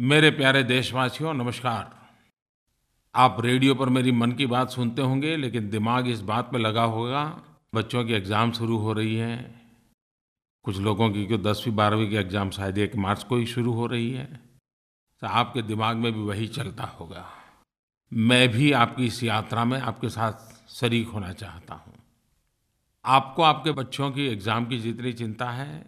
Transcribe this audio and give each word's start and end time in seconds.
मेरे 0.00 0.30
प्यारे 0.30 0.62
देशवासियों, 0.62 1.34
नमस्कार। 1.34 2.08
आप 3.14 3.36
रेडियो 3.40 3.74
पर 3.74 3.88
मेरी 3.88 4.12
मन 4.12 4.32
की 4.32 4.46
बात 4.46 4.70
सुनते 4.70 5.02
होंगे, 5.02 5.36
लेकिन 5.36 5.70
दिमाग 5.70 6.08
इस 6.08 6.20
बात 6.20 6.52
पे 6.52 6.58
लगा 6.58 6.82
होगा, 6.82 7.42
बच्चों 7.74 8.04
की 8.04 8.12
एग्ज़ाम 8.12 8.52
शुरू 8.52 8.76
हो 8.76 8.92
रही 8.92 9.16
है। 9.16 9.60
कुछ 10.64 10.78
लोगों 10.78 11.10
की 11.10 11.26
क्यों 11.26 11.42
दसवीं, 11.42 11.76
बारहवीं 11.76 12.08
की 12.08 12.16
एग्ज़ाम, 12.16 12.50
शायद 12.50 12.78
एक 12.78 12.96
मार्च 12.96 13.22
को 13.22 13.36
ही 13.36 13.46
शुरू 13.46 13.72
हो 13.72 13.86
रही 13.86 14.10
है। 14.10 14.40
तो 15.20 15.26
आपके 15.26 15.62
दिमाग 15.62 15.96
में 15.96 16.12
भी 16.12 16.20
वही 16.20 16.48
चलता 16.48 16.84
होगा। 16.84 17.26
मैं 18.14 18.48
भी 18.48 18.72
आपकी 18.72 19.06
इस 19.06 19.22
यात्रा 19.22 19.64
में 19.64 19.80
आपके 19.80 20.08
साथ 20.08 20.32
शरीक 20.68 21.08
होना 21.08 21.32
चाहता 21.32 21.74
हूँ। 21.74 21.94
आपको 23.04 23.42
आपके 23.42 23.72
बच्चों 23.72 24.10
की 24.10 24.26
एग्ज़ाम 24.26 24.66
की 24.66 24.78
जितनी 24.78 25.12
चिंता 25.12 25.50
है, 25.50 25.86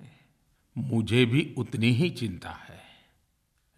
मुझे 0.78 1.24
भी 1.24 1.54
उतनी 1.58 1.90
ही 1.90 2.10
चिंता 2.10 2.50
है। 2.50 2.67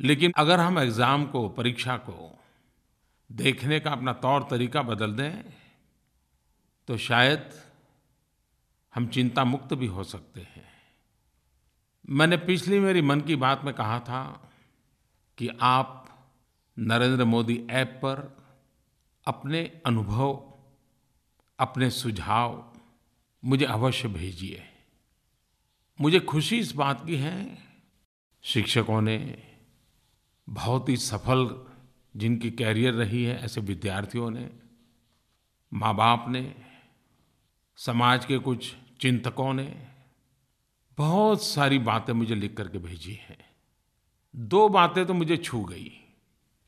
लेकिन 0.01 0.33
अगर 0.37 0.61
हम 0.61 0.79
एग्ज़ाम 0.79 1.25
को, 1.27 1.49
परीक्षा 1.49 1.97
को 1.97 2.39
देखने 3.31 3.81
का 3.81 3.91
अपना 3.91 4.13
तौर 4.13 4.47
तरीका 4.51 4.83
बदल 4.83 5.15
दें 5.15 5.43
तो 6.89 6.97
शायद 6.97 7.51
हम 8.95 9.07
चिंता 9.07 9.45
मुक्त 9.45 9.75
भी 9.75 9.87
हो 9.87 10.05
सकते 10.05 10.41
हैं। 10.41 10.69
मैंने 12.11 12.37
पिछली 12.37 12.79
मेरी 12.81 13.03
मन 13.03 13.21
की 13.21 13.37
बात 13.37 13.65
में 13.65 13.73
कहा 13.75 13.99
था 14.01 14.23
कि 15.39 15.49
आप 15.61 15.97
नरेंद्र 16.77 17.25
मोदी 17.25 17.61
ऐप 17.71 18.01
पर 18.03 18.37
अपने 19.27 19.61
अनुभव, 19.87 20.33
अपने 21.59 21.91
सुझाव 21.91 22.65
मुझे 23.43 23.65
अवश्य 23.65 24.09
भेजिए। 24.09 24.63
मुझे 25.99 26.21
खुशी 26.21 26.59
इस 26.59 26.73
बात 26.73 27.07
की 27.07 27.17
है, 27.17 27.59
शिक्षकों 28.45 29.01
ने 29.03 29.19
बहुत 30.51 30.89
ही 30.89 30.97
सफल 30.97 31.49
जिनकी 32.15 32.51
कैरियर 32.51 32.95
रही 32.95 33.23
है, 33.25 33.39
ऐसे 33.45 33.61
विद्यार्थियों 33.61 34.31
ने 34.31 34.49
माँ 35.73 35.95
बाप 35.97 36.25
ने, 36.29 36.55
समाज 37.79 38.25
के 38.25 38.39
कुछ 38.39 38.75
चिंतकों 39.01 39.53
ने 39.55 39.75
बहुत 40.99 41.43
सारी 41.43 41.79
बातें 41.81 42.13
मुझे 42.13 42.35
लिख 42.35 42.57
करके 42.57 42.79
भेजी 42.79 43.13
हैं। 43.21 43.39
दो 44.35 44.69
बातें 44.69 45.05
तो 45.07 45.15
मुझे 45.15 45.37
छू 45.37 45.63
गई 45.65 45.91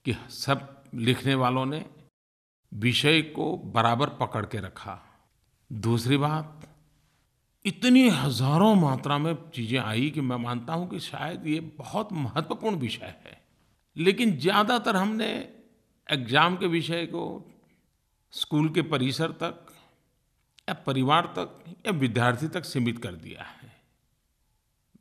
कि 0.04 0.14
सब 0.30 0.84
लिखने 0.94 1.34
वालों 1.34 1.66
ने 1.66 1.84
विषय 2.72 3.20
को 3.22 3.56
बराबर 3.56 4.08
पकड़ 4.20 4.44
के 4.46 4.58
रखा। 4.58 4.98
दूसरी 5.70 6.16
बात, 6.16 6.68
इतनी 7.64 8.08
हज़ारों 8.08 8.74
मात्रा 8.74 9.18
में 9.18 9.34
चीज़ें 9.54 9.78
आई 9.80 10.10
कि 10.10 10.20
मैं 10.20 10.36
मानता 10.36 10.74
हूँ 10.74 10.88
कि 10.88 11.00
शायद 11.00 11.46
ये 11.46 11.60
बहुत 11.78 12.12
महत्वपूर्ण 12.12 12.76
विषय 12.76 13.14
है। 13.26 13.40
लेकिन 13.96 14.36
ज़्यादातर 14.38 14.96
हमने 14.96 15.28
एग्ज़ाम 16.08 16.56
के 16.56 16.66
विषय 16.66 17.06
को 17.06 17.24
स्कूल 18.32 18.68
के 18.68 18.82
परिसर 18.84 19.30
तक 19.42 19.66
या 20.68 20.74
परिवार 20.86 21.26
तक 21.38 21.64
या 21.86 21.92
विद्यार्थी 21.92 22.48
तक 22.48 22.64
सीमित 22.64 22.98
कर 23.02 23.14
दिया 23.14 23.42
है। 23.42 23.70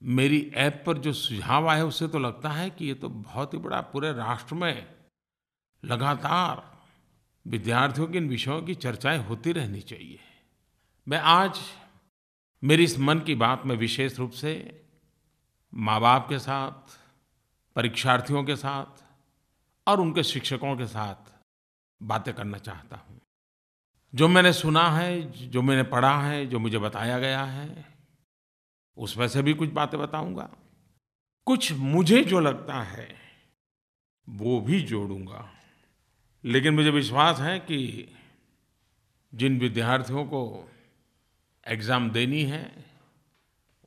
मेरी 0.02 0.39
ऐप 0.56 0.84
पर 0.86 0.97
जो 0.97 1.14
सुझाव 1.14 1.67
आए, 1.69 1.81
उससे 1.81 2.08
तो 2.08 2.19
लगता 2.19 2.50
है 2.50 2.69
कि 2.69 2.86
ये 2.86 2.94
तो 2.94 3.09
बहुत 3.09 3.53
ही 3.53 3.59
बड़ा 3.59 3.81
पूरे 3.81 4.12
राष्ट्र 4.14 4.56
में 4.56 4.86
लगातार 5.84 6.64
विद्यार्थियों 7.45 8.08
के 8.08 8.17
इन 8.17 8.30
विषयों 8.30 8.62
की 8.62 8.75
चर्चाएँ 8.75 9.17
होती 9.19 9.52
रहनी 9.52 9.81
चाहिए। 9.81 10.19
मैं 11.08 11.19
आज 11.19 11.59
मेरी 12.64 12.84
इस 12.84 12.97
मन 13.00 13.19
की 13.19 13.36
बात 13.36 13.66
में 13.66 13.75
विशेष 13.75 14.17
रूप 14.19 14.31
से 14.31 14.53
माँ 15.73 16.00
बाप 16.02 16.28
के 16.30 16.39
साथ 16.39 16.97
परीक्षार्थियों 17.76 18.44
के 18.44 18.56
साथ 18.56 19.04
और 19.88 20.00
उनके 20.00 20.24
शिक्षकों 20.24 20.78
के 20.78 20.88
साथ 20.88 21.32
बातें 22.04 22.34
करना 22.34 22.58
चाहता 22.58 22.96
हूँ। 22.96 23.22
जो 24.16 24.28
मैंने 24.28 24.54
सुना 24.54 24.90
है, 24.90 25.32
जो 25.50 25.62
मैंने 25.62 25.84
पढ़ा 25.84 26.22
है, 26.22 26.46
जो 26.46 26.60
मुझे 26.60 26.78
बताया 26.78 27.20
गया 27.20 27.44
है, 27.44 27.86
उसमें 28.98 29.28
से 29.28 29.42
भी 29.42 29.54
कुछ 29.54 29.70
बातें 29.70 30.00
बताऊँगा। 30.00 30.50
कुछ 31.46 31.72
मुझे 31.72 32.24
जो 32.24 32.40
लगता 32.40 32.81
है, 32.81 33.16
वो 34.30 34.62
भी 34.62 34.81
जोड़ूँगा। 34.81 35.54
लेकिन 36.46 36.74
मुझे 36.74 36.90
विश्वास 36.90 37.40
है 37.40 37.60
कि 37.60 38.12
जिन 39.34 39.60
विद्यार्थियों 39.60 40.26
को 40.26 40.72
एग्ज़ाम 41.68 42.12
देनी 42.12 42.44
है, 42.44 42.86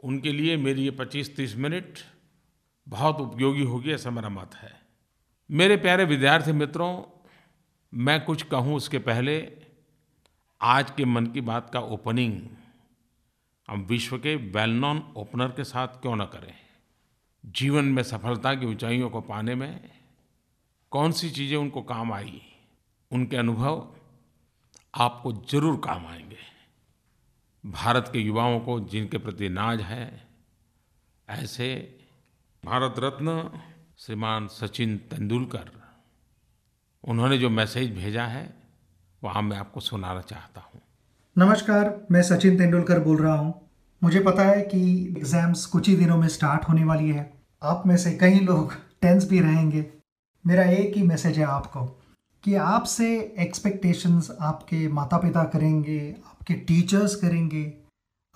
उनके 0.05 0.33
लिए 0.33 0.57
मेरी 0.57 0.85
ये 0.85 0.91
25-30 0.91 1.57
मिनट 1.57 1.99
बहुत 2.89 3.21
उपयोगी 3.21 3.63
होगी, 3.63 3.93
ऐसा 3.93 4.11
मेरा 4.11 4.29
मत 4.29 4.55
है। 4.55 4.83
मेरे 5.51 5.77
प्यारे 5.77 6.05
विद्यार्थी 6.05 6.53
मित्रों, 6.53 7.03
मैं 7.95 8.25
कुछ 8.25 8.43
कहूँ 8.43 8.75
उसके 8.77 8.99
पहले, 8.99 9.53
आज 10.63 10.91
के 10.91 11.05
मन 11.05 11.27
की 11.27 11.41
बात 11.41 11.71
का 11.71 11.81
ओपनिंग। 11.81 12.43
हम 13.69 13.81
विश्व 13.81 14.19
के 14.19 14.37
वेल 14.37 14.71
नॉन 14.71 15.13
ओपनर 15.17 15.49
के 15.49 15.65
साथ 15.65 15.89
क्यों 15.89 16.17
न 16.17 16.25
करें? 16.25 16.55
जीवन 17.47 17.85
में 17.85 18.03
सफलता 18.03 18.55
की 18.55 18.67
ऊंचाइयों 18.67 19.11
को 19.11 19.21
पाने 19.21 19.55
में 19.55 19.91
कौन 20.91 21.13
सी 21.13 21.31
चीज़ें 21.31 21.57
उनको 21.57 21.83
काम 21.83 22.13
आई? 22.13 22.43
उनके 23.11 23.37
अनुभव 23.37 23.95
आपको 24.95 25.33
ज़रूर 25.33 25.77
काम 25.77 26.07
आएँगे। 26.07 26.37
भारत 27.67 28.11
के 28.13 28.19
युवाओं 28.19 28.61
को 28.61 28.81
जिनके 28.81 29.19
प्रति 29.19 29.49
नाज 29.49 29.81
है, 29.81 30.29
ऐसे 31.29 31.99
भारत 32.65 32.95
रत्न 32.99 33.51
श्रीमान 33.99 34.47
सचिन 34.47 34.97
तेंदुलकर, 34.97 35.71
उन्होंने 37.05 37.37
जो 37.39 37.49
मैसेज 37.51 37.91
भेजा 37.95 38.25
है, 38.25 38.55
वहाँ 39.23 39.43
मैं 39.43 39.57
आपको 39.57 39.81
सुनाना 39.81 40.21
चाहता 40.21 40.61
हूँ। 40.61 40.81
नमस्कार, 41.37 42.07
मैं 42.11 42.23
सचिन 42.23 42.57
तेंदुलकर 42.59 43.01
बोल 43.01 43.17
रहा 43.17 43.35
हूँ। 43.35 43.53
मुझे 44.03 44.21
पता 44.21 44.43
है 44.43 44.63
कि 44.63 44.81
एग्ज़ाम्स 45.09 45.65
कुछ 45.67 45.89
ही 45.89 45.97
दिनों 45.97 46.17
में 46.17 46.29
स्टार्ट 46.29 46.65
होने 46.69 46.85
वाली 46.85 47.11
है। 47.11 47.33
आप 47.63 47.83
में 47.87 47.97
से 47.97 48.13
कई 48.13 48.41
लोग 48.41 48.73
टेंस 49.03 49.29
भी 49.29 49.41
रहेंगे। 49.41 49.85
मेरा 50.47 50.65
एक 50.65 50.97
ही 50.97 51.03
मैसेज 51.03 51.39
है 51.39 51.45
आपको, 51.45 51.85
कि 52.45 52.55
आपसे 52.55 53.35
एक्सपेक्टेशंस 53.39 54.31
आपके 54.41 54.89
माता 54.89 55.19
पिता 55.19 55.45
करेंगे, 55.45 56.17
आपके 56.27 56.55
टीचर्स 56.55 57.17
करेंगे, 57.17 57.73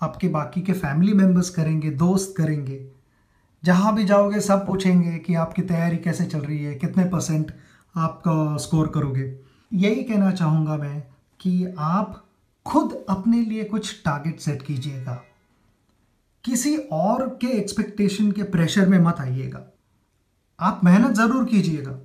आपके 0.01 0.27
बाकी 0.27 0.61
के 0.61 0.73
फैमिली 0.73 1.13
मेंबर्स 1.13 1.49
करेंगे, 1.49 1.89
दोस्त 1.89 2.33
करेंगे। 2.37 2.98
जहाँ 3.63 3.95
भी 3.95 4.03
जाओगे, 4.05 4.39
सब 4.39 4.65
पूछेंगे 4.67 5.17
कि 5.17 5.33
आपकी 5.35 5.61
तैयारी 5.63 5.97
कैसे 5.97 6.25
चल 6.25 6.39
रही 6.39 6.63
है, 6.63 6.73
कितने 6.75 7.03
परसेंट 7.05 7.51
आपका 7.95 8.57
स्कोर 8.57 8.87
करोगे। 8.87 9.33
यही 9.71 10.03
कहना 10.03 10.31
चाहूँगा 10.31 10.77
मैं 10.77 11.01
कि 11.39 11.75
आप 11.79 12.23
खुद 12.65 12.93
अपने 13.09 13.41
लिए 13.41 13.63
कुछ 13.63 14.01
टारगेट 14.05 14.39
सेट 14.39 14.61
कीजिएगा। 14.61 15.13
किसी 16.45 16.75
और 16.93 17.27
के 17.41 17.47
एक्सपेक्टेशन 17.49 18.31
के 18.31 18.43
प्रेशर 18.45 18.87
में 18.87 18.99
मत 18.99 19.15
आइएगा। 19.19 19.65
आप 20.59 20.81
मेहनत 20.83 21.15
ज़रूर 21.15 21.45
कीजिएगा, 21.45 21.99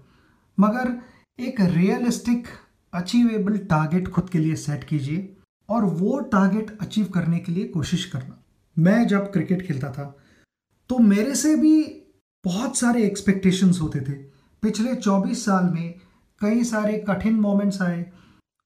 मगर 0.58 0.92
एक 1.38 1.60
रियलिस्टिक 1.60 2.48
अचीवेबल 2.92 3.56
टारगेट 3.70 4.08
खुद 4.08 4.28
के 4.30 4.38
लिए 4.38 4.54
सेट 4.56 4.84
कीजिए 4.84 5.36
और 5.68 5.84
वो 5.84 6.18
टारगेट 6.32 6.76
अचीव 6.80 7.06
करने 7.06 7.38
के 7.38 7.52
लिए 7.52 7.64
कोशिश 7.68 8.04
करना। 8.04 8.38
मैं 8.76 9.06
जब 9.06 9.32
क्रिकेट 9.32 9.66
खेलता 9.66 9.90
था 9.90 10.14
तो 10.90 10.98
मेरे 10.98 11.34
से 11.34 11.54
भी 11.56 11.82
बहुत 12.44 12.76
सारे 12.76 13.02
एक्सपेक्टेशंस 13.04 13.80
होते 13.80 14.00
थे। 14.00 14.12
पिछले 14.62 14.94
24 14.94 15.44
साल 15.44 15.64
में 15.64 15.94
कई 16.40 16.64
सारे 16.64 17.04
कठिन 17.08 17.34
मोमेंट्स 17.34 17.80
आए 17.82 18.04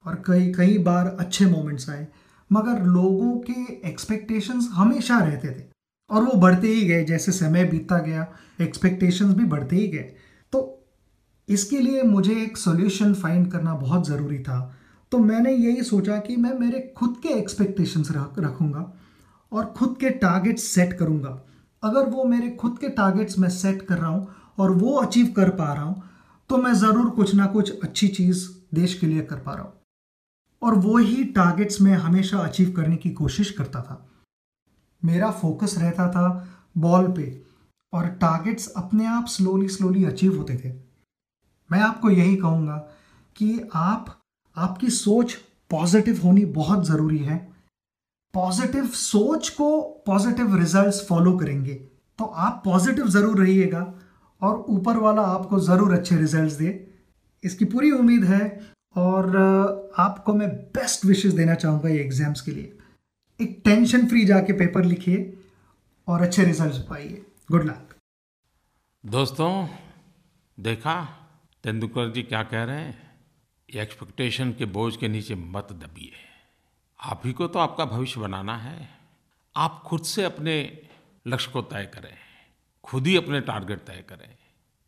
और 0.04 0.22
कई 0.26 0.52
कई 0.52 0.78
बार 0.78 1.06
अच्छे 1.20 1.46
मोमेंट्स 1.46 1.88
आए, 1.90 2.06
मगर 2.50 2.82
लोगों 2.82 3.38
के 3.40 3.88
एक्सपेक्टेशंस 3.88 4.68
हमेशा 4.72 5.18
रहते 5.18 5.48
थे 5.48 5.64
और 6.10 6.22
वो 6.22 6.32
बढ़ते 6.32 6.68
ही 6.68 6.84
गए। 6.86 7.04
जैसे 7.04 7.32
समय 7.32 7.64
बीतता 7.64 7.98
गया 7.98 8.26
एक्सपेक्टेशंस 8.60 9.34
भी 9.34 9.44
बढ़ते 9.44 9.76
ही 9.76 9.88
गए। 9.88 10.14
तो 10.52 10.86
इसके 11.48 11.80
लिए 11.80 12.02
मुझे 12.02 12.34
एक 12.42 12.56
सॉल्यूशन 12.56 13.14
फाइंड 13.14 13.50
करना 13.52 13.74
बहुत 13.74 14.06
ज़रूरी 14.08 14.38
था। 14.38 14.60
तो 15.12 15.18
मैंने 15.18 15.52
यही 15.52 15.82
सोचा 15.82 16.18
कि 16.18 16.36
मैं 16.36 16.52
मेरे 16.54 16.80
खुद 16.96 17.16
के 17.22 17.28
एक्सपेक्टेशंस 17.28 18.10
रख, 18.10 18.38
रखूँगा 18.38 18.92
और 19.52 19.64
खुद 19.76 19.96
के 20.00 20.10
टारगेट 20.10 20.58
सेट 20.58 20.92
करूँगा। 20.92 21.44
अगर 21.82 22.08
वो 22.10 22.24
मेरे 22.24 22.50
खुद 22.50 22.78
के 22.78 22.88
टारगेट्स 22.88 23.38
मैं 23.38 23.48
सेट 23.50 23.82
कर 23.82 23.98
रहा 23.98 24.10
हूँ 24.10 24.26
और 24.58 24.70
वो 24.70 24.94
अचीव 24.96 25.32
कर 25.36 25.50
पा 25.50 25.72
रहा 25.72 25.84
हूँ 25.84 26.02
तो 26.50 26.56
मैं 26.56 26.72
ज़रूर 26.74 27.10
कुछ 27.10 27.34
ना 27.34 27.46
कुछ 27.46 27.78
अच्छी 27.80 28.08
चीज़ 28.08 28.46
देश 28.74 28.94
के 28.94 29.06
लिए 29.06 29.22
कर 29.22 29.36
पा 29.36 29.52
रहा 29.52 29.62
हूँ। 29.62 29.72
और 30.62 30.74
वो 30.76 30.96
ही 30.98 31.24
टारगेट्स 31.32 31.80
मैं 31.80 31.94
हमेशा 31.96 32.38
अचीव 32.38 32.72
करने 32.76 32.96
की 32.96 33.10
कोशिश 33.10 33.50
करता 33.50 33.82
था। 33.82 34.04
मेरा 35.02 35.30
फोकस 35.32 35.74
रहता 35.78 36.08
था 36.10 36.28
बॉल 36.78 37.06
पे 37.12 37.26
और 37.92 38.06
टारगेट्स 38.20 38.68
अपने 38.76 39.06
आप 39.06 39.26
स्लोली 39.26 39.68
स्लोली 39.68 40.04
अचीव 40.04 40.36
होते 40.38 40.56
थे। 40.56 40.72
मैं 41.70 41.80
आपको 41.80 42.10
यही 42.10 42.36
कहूँगा 42.36 42.76
कि 43.36 43.60
आप, 43.74 44.06
आपकी 44.56 44.90
सोच 44.90 45.34
पॉजिटिव 45.70 46.20
होनी 46.24 46.44
बहुत 46.44 46.86
ज़रूरी 46.86 47.18
है। 47.18 47.36
पॉजिटिव 48.34 48.86
सोच 48.88 49.48
को 49.50 49.80
पॉजिटिव 50.06 50.56
रिजल्ट्स 50.56 51.06
फॉलो 51.08 51.36
करेंगे। 51.38 51.74
तो 52.18 52.24
आप 52.24 52.60
पॉजिटिव 52.64 53.08
ज़रूर 53.08 53.38
रहिएगा 53.38 53.82
और 54.40 54.64
ऊपर 54.68 54.96
वाला 54.96 55.22
आपको 55.28 55.58
ज़रूर 55.60 55.92
अच्छे 55.94 56.16
रिजल्ट्स 56.16 56.54
दे। 56.54 56.68
इसकी 57.44 57.64
पूरी 57.64 57.90
उम्मीद 57.92 58.24
है 58.24 58.40
और 58.96 59.36
आपको 59.98 60.34
मैं 60.34 60.48
बेस्ट 60.74 61.04
विशेस 61.04 61.32
देना 61.32 61.54
चाहूँगा 61.54 61.88
ये 61.88 62.00
एग्ज़ाम्स 62.00 62.40
के 62.40 62.52
लिए। 62.52 62.78
एक 63.40 63.60
टेंशन 63.64 64.06
फ्री 64.08 64.24
जाके 64.24 64.52
पेपर 64.54 64.84
लिखिए 64.84 65.32
और 66.08 66.22
अच्छे 66.22 66.44
रिजल्ट्स 66.44 66.78
पाइए। 66.88 67.24
गुड 67.50 67.64
लक 67.64 67.94
दोस्तों, 69.04 69.66
देखा 70.58 71.00
तेंदुलकर 71.64 72.10
जी 72.12 72.22
क्या 72.22 72.42
कह 72.44 72.64
रहे 72.64 72.76
हैं? 72.76 72.96
एक्सपेक्टेशन 73.68 74.52
के 74.58 74.64
बोझ 74.66 74.96
के 74.96 75.08
नीचे 75.08 75.34
मत 75.34 75.68
दबिए। 75.74 76.26
आप 77.00 77.22
ही 77.24 77.32
को 77.32 77.46
तो 77.46 77.58
आपका 77.58 77.84
भविष्य 77.84 78.20
बनाना 78.20 78.56
है। 78.58 78.98
आप 79.56 79.82
खुद 79.86 80.02
से 80.02 80.24
अपने 80.24 80.82
लक्ष्य 81.26 81.50
को 81.50 81.62
तय 81.62 81.84
करें। 81.84 82.14
खुद 82.84 83.06
ही 83.06 83.16
अपने 83.16 83.40
टारगेट 83.40 83.78
तय 83.78 84.04
करें। 84.08 84.36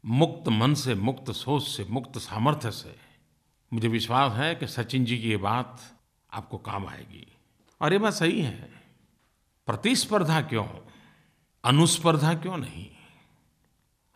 मुक्त 0.04 0.48
मन 0.48 0.74
से, 0.74 0.94
मुक्त 0.94 1.30
सोच 1.30 1.62
से, 1.62 1.84
मुक्त 1.84 2.18
सामर्थ्य 2.18 2.70
से। 2.70 2.96
मुझे 3.72 3.88
विश्वास 3.88 4.32
है 4.32 4.54
कि 4.54 4.66
सचिन 4.66 5.04
जी 5.04 5.18
की 5.18 5.30
ये 5.30 5.36
बात 5.36 5.98
आपको 6.32 6.58
काम 6.58 6.86
आएगी। 6.86 7.36
और 7.80 7.92
ये 7.92 7.98
बात 7.98 8.12
सही 8.12 8.42
है। 8.42 8.82
प्रतिस्पर्धा 9.66 10.40
क्यों? 10.40 10.66
अनुस्पर्धा 11.64 12.34
क्यों 12.34 12.56
नहीं? 12.56 12.90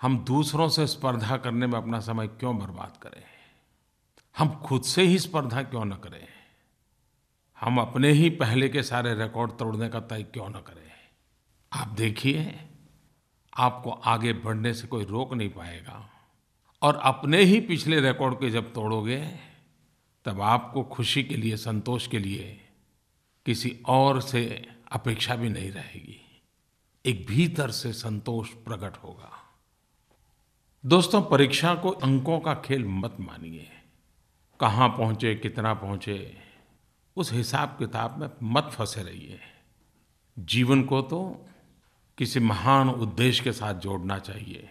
हम 0.03 0.19
दूसरों 0.19 0.69
से 0.69 0.87
स्पर्धा 0.87 1.37
करने 1.37 1.67
में 1.67 1.79
अपना 1.79 2.01
समय 2.01 2.29
क्यों 2.29 2.59
बर्बाद 2.59 2.97
करें? 3.03 3.25
हम 4.39 4.63
खुद 4.63 4.83
से 4.83 5.03
ही 5.03 5.19
स्पर्धा 5.19 5.63
क्यों 5.63 5.85
न 5.85 5.95
करें? 5.95 6.34
हम 7.61 7.81
अपने 7.81 8.11
ही 8.11 8.31
पहले 8.31 8.69
के 8.69 8.83
सारे 8.83 9.15
रिकॉर्ड 9.15 9.51
तोड़ने 9.51 9.89
का 9.89 10.01
तय 10.01 10.23
क्यों 10.23 10.49
न 10.49 10.53
करें? 10.53 10.91
आप 11.73 11.89
देखिए, 11.89 12.61
आपको 13.57 13.91
आगे 13.91 14.33
बढ़ने 14.33 14.75
से 14.75 14.87
कोई 14.87 15.05
रोक 15.05 15.35
नहीं 15.35 15.49
पाएगा। 15.49 16.11
और 16.83 16.97
अपने 16.97 17.41
ही 17.43 17.61
पिछले 17.61 18.01
रिकॉर्ड 18.01 18.35
के 18.35 18.51
जब 18.51 18.73
तोड़ोगे, 18.73 19.39
तब 20.25 20.41
आपको 20.41 20.83
खुशी 20.83 21.25
के 21.25 21.37
लिए, 21.37 21.57
संतोष 21.57 22.07
के 22.07 22.19
लिए 22.19 22.69
किसी 23.47 23.83
और 23.87 24.21
से 24.21 24.69
अपेक्षा 24.93 25.37
भी 25.37 25.49
नहीं 25.49 25.71
रहेगी। 25.71 26.43
एक 27.07 27.27
भीतर 27.27 27.71
से 27.71 27.93
संतोष 27.93 28.49
प्रकट 28.49 28.97
होगा। 28.97 29.59
दोस्तों, 30.87 31.23
परीक्षा 31.23 31.75
को 31.75 31.91
अंकों 31.91 32.41
का 32.41 32.55
खेल 32.55 32.85
मत 32.85 33.17
मानिए। 33.21 33.71
कहाँ 34.61 34.89
पहुँचे, 34.89 35.35
कितना 35.35 35.75
पहुँचे 35.75 36.44
उस 37.17 37.33
हिसाब 37.33 37.69
किताब 37.69 38.19
में 38.19 38.31
मत 38.43 38.65
फंसे 38.65 39.03
रहिए। 39.03 39.41
जीवन 40.39 40.83
को 40.83 41.03
तो 41.03 41.49
किसी 42.19 42.41
महान 42.41 42.89
उद्देश्य 42.89 43.45
के 43.45 43.53
साथ 43.53 43.75
जोड़ना 43.75 44.19
चाहिए। 44.19 44.69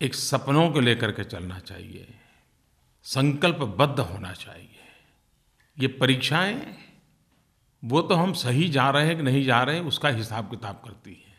एक 0.00 0.14
सपनों 0.14 0.70
को 0.70 0.80
लेकर 0.80 1.12
के 1.12 1.24
चलना 1.24 1.58
चाहिए। 1.58 2.14
संकल्पबद्ध 3.02 4.00
होना 4.00 4.32
चाहिए। 4.32 4.78
ये 5.78 5.88
परीक्षाएँ, 5.88 6.78
वो 7.84 8.02
तो 8.02 8.14
हम 8.14 8.32
सही 8.32 8.68
जा 8.68 8.90
रहे 8.90 9.06
हैं 9.06 9.16
कि 9.16 9.22
नहीं 9.22 9.44
जा 9.44 9.62
रहे 9.62 9.76
हैं, 9.76 9.84
उसका 9.84 10.08
हिसाब 10.08 10.50
किताब 10.50 10.82
करती 10.84 11.10
है। 11.10 11.32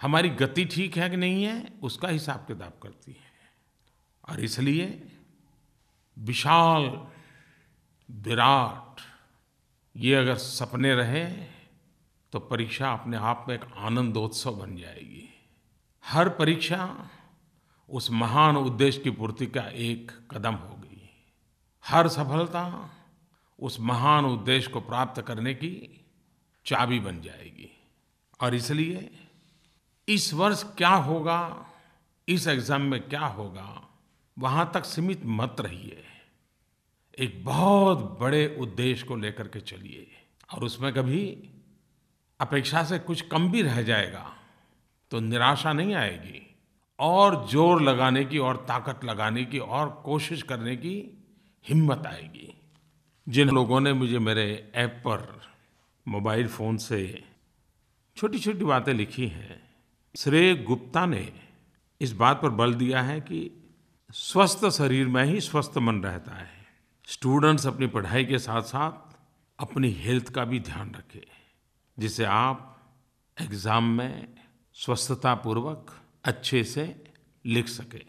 हमारी 0.00 0.28
गति 0.28 0.64
ठीक 0.64 0.96
है 0.96 1.10
कि 1.10 1.16
नहीं 1.16 1.44
है, 1.44 1.72
उसका 1.82 2.08
हिसाब 2.08 2.36
किताब 2.36 2.72
करती 2.82 3.12
है। 3.12 3.34
और 4.28 4.40
इसलिए 4.40 5.12
विशाल, 6.18 7.06
विराट 8.10 9.13
ये 9.94 10.14
अगर 10.14 10.36
सपने 10.36 10.94
रहे 10.94 11.24
तो 12.32 12.38
परीक्षा 12.40 12.92
अपने 12.92 13.16
आप 13.16 13.44
में 13.48 13.54
एक 13.54 13.64
आनंदोत्सव 13.76 14.54
बन 14.56 14.76
जाएगी। 14.76 15.28
हर 16.04 16.28
परीक्षा 16.28 17.10
उस 17.88 18.10
महान 18.10 18.56
उद्देश्य 18.56 19.00
की 19.00 19.10
पूर्ति 19.10 19.46
का 19.46 19.62
एक 19.62 20.10
कदम 20.30 20.54
होगी। 20.54 21.10
हर 21.84 22.08
सफलता 22.08 22.64
उस 23.58 23.78
महान 23.80 24.24
उद्देश्य 24.24 24.70
को 24.70 24.80
प्राप्त 24.80 25.20
करने 25.22 25.54
की 25.54 25.72
चाबी 26.66 26.98
बन 27.00 27.20
जाएगी। 27.22 27.70
और 28.40 28.54
इसलिए 28.54 29.10
इस 30.08 30.32
वर्ष 30.34 30.62
क्या 30.76 30.88
होगा, 30.88 31.66
इस 32.28 32.46
एग्ज़ाम 32.48 32.82
में 32.82 33.00
क्या 33.00 33.26
होगा, 33.26 33.82
वहाँ 34.36 34.70
तक 34.74 34.84
सीमित 34.84 35.22
मत 35.24 35.56
रहिए। 35.60 36.02
एक 37.18 37.44
बहुत 37.44 37.98
बड़े 38.20 38.56
उद्देश्य 38.60 39.06
को 39.06 39.16
लेकर 39.16 39.48
के 39.48 39.60
चलिए। 39.60 40.06
और 40.50 40.64
उसमें 40.64 40.92
कभी 40.92 41.50
अपेक्षा 42.40 42.82
से 42.84 42.98
कुछ 42.98 43.20
कम 43.20 43.50
भी 43.50 43.62
रह 43.62 43.82
जाएगा 43.82 44.30
तो 45.12 45.20
निराशा 45.20 45.72
नहीं 45.72 45.94
आएगी। 45.94 46.40
और 46.98 47.46
ज़ोर 47.48 47.82
लगाने 47.82 48.24
की 48.24 48.38
और 48.38 48.56
ताकत 48.68 49.04
लगाने 49.04 49.44
की 49.44 49.58
और 49.58 49.88
कोशिश 50.04 50.42
करने 50.42 50.76
की 50.76 50.96
हिम्मत 51.64 52.06
आएगी। 52.06 52.52
जिन 53.26 53.48
लोगों 53.48 53.80
ने 53.80 53.92
मुझे 53.92 54.18
मेरे 54.18 54.72
ऐप 54.74 55.00
पर 55.06 55.26
मोबाइल 56.06 56.48
फ़ोन 56.48 56.76
से 56.76 57.22
छोटी 58.16 58.38
छोटी 58.38 58.64
बातें 58.64 58.92
लिखी 58.94 59.26
हैं 59.28 59.62
श्रेय 60.14 60.54
गुप्ता 60.56 61.06
ने 61.06 61.28
इस 62.00 62.12
बात 62.12 62.42
पर 62.42 62.48
बल 62.50 62.74
दिया 62.74 63.02
है 63.02 63.20
कि 63.20 63.50
स्वस्थ 64.14 64.68
शरीर 64.70 65.06
में 65.06 65.24
ही 65.24 65.40
स्वस्थ 65.40 65.78
मन 65.78 66.02
रहता 66.02 66.34
है। 66.34 66.63
स्टूडेंट्स 67.08 67.66
अपनी 67.66 67.86
पढ़ाई 67.86 68.24
के 68.24 68.38
साथ 68.38 68.62
साथ 68.62 69.16
अपनी 69.58 69.90
हेल्थ 69.92 70.28
का 70.28 70.44
भी 70.44 70.60
ध्यान 70.60 70.94
रखें, 70.94 71.20
जिससे 71.98 72.24
आप 72.24 72.70
एग्ज़ाम 73.36 73.90
में 73.96 74.28
स्वस्थतापूर्वक 74.76 75.90
अच्छे 76.24 76.62
से 76.64 76.84
लिख 77.44 77.68
सकें। 77.68 78.00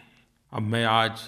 अब 0.51 0.61
मैं 0.61 0.85
आज 0.85 1.19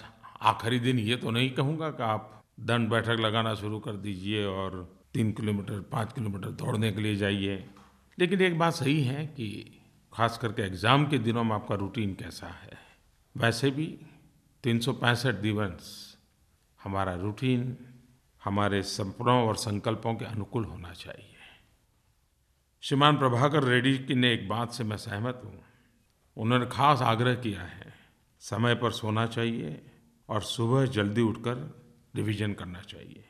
आखिरी 0.43 0.79
दिन 0.79 0.99
ये 0.99 1.15
तो 1.15 1.31
नहीं 1.31 1.49
कहूँगा 1.51 1.89
कि 1.89 2.03
आप 2.03 2.41
दंड 2.61 2.89
बैठक 2.89 3.19
लगाना 3.19 3.53
शुरू 3.55 3.79
कर 3.79 3.95
दीजिए 3.97 4.45
और 4.45 4.81
तीन 5.13 5.31
किलोमीटर, 5.31 5.79
पाँच 5.81 6.13
किलोमीटर 6.13 6.49
दौड़ने 6.49 6.91
के 6.91 7.01
लिए 7.01 7.15
जाइए। 7.15 7.63
लेकिन 8.17 8.41
एक 8.41 8.59
बात 8.59 8.73
सही 8.73 9.01
है 9.03 9.25
कि 9.27 9.47
खास 10.13 10.37
करके 10.37 10.61
एग्ज़ाम 10.61 11.05
के 11.05 11.17
दिनों 11.19 11.43
में 11.43 11.55
आपका 11.55 11.75
रूटीन 11.75 12.13
कैसा 12.13 12.47
है? 12.47 12.77
वैसे 13.35 13.71
भी 13.71 13.87
तीन 14.63 14.79
सौ 14.79 14.93
पैंसठ 14.95 15.35
दिवस 15.41 16.06
हमारा 16.83 17.13
रूटीन 17.13 17.77
हमारे 18.43 18.81
सपनों 18.83 19.47
और 19.47 19.55
संकल्पों 19.55 20.15
के 20.15 20.25
अनुकूल 20.25 20.65
होना 20.65 20.93
चाहिए। 20.93 21.35
श्रीमान 22.81 23.17
प्रभाकर 23.17 23.63
रेड्डी 23.63 23.97
की 23.97 24.15
ने 24.15 24.33
एक 24.33 24.47
बात 24.49 24.71
से 24.71 24.83
मैं 24.83 24.97
सहमत 24.97 25.41
हूँ। 25.45 25.63
उन्होंने 26.37 26.65
खास 26.65 27.01
आग्रह 27.01 27.35
किया 27.35 27.61
है, 27.61 27.93
समय 28.39 28.75
पर 28.75 28.91
सोना 28.91 29.25
चाहिए 29.25 29.81
और 30.29 30.41
सुबह 30.41 30.85
जल्दी 30.85 31.21
उठकर 31.21 31.83
रिवीजन 32.15 32.53
करना 32.53 32.81
चाहिए। 32.81 33.25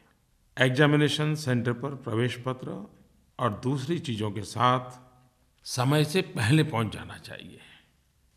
एग्जामिनेशन 0.57 1.35
सेंटर 1.35 1.73
पर 1.73 1.95
प्रवेश 1.95 2.43
पत्र 2.45 2.87
और 3.39 3.59
दूसरी 3.63 3.99
चीज़ों 3.99 4.31
के 4.31 4.41
साथ 4.41 4.99
समय 5.63 6.05
से 6.05 6.21
पहले 6.21 6.63
पहुँच 6.63 6.93
जाना 6.93 7.17
चाहिए। 7.17 7.59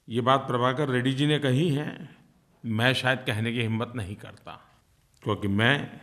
ये 0.08 0.20
बात 0.20 0.40
प्रभाकर 0.40 0.88
रेड्डी 0.88 1.12
जी 1.12 1.26
ने 1.26 1.38
कही 1.38 1.68
है। 1.68 2.08
मैं 2.64 2.94
शायद 2.94 3.18
कहने 3.18 3.52
की 3.52 3.62
हिम्मत 3.62 3.92
नहीं 3.96 4.16
करता। 4.16 4.69
क्योंकि 5.22 5.48
मैं 5.48 6.00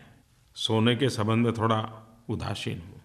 सोने 0.56 0.96
के 0.96 1.10
संबंध 1.10 1.46
में 1.46 1.54
थोड़ा 1.54 1.80
उदासीन 2.30 2.80
हूँ 2.80 3.02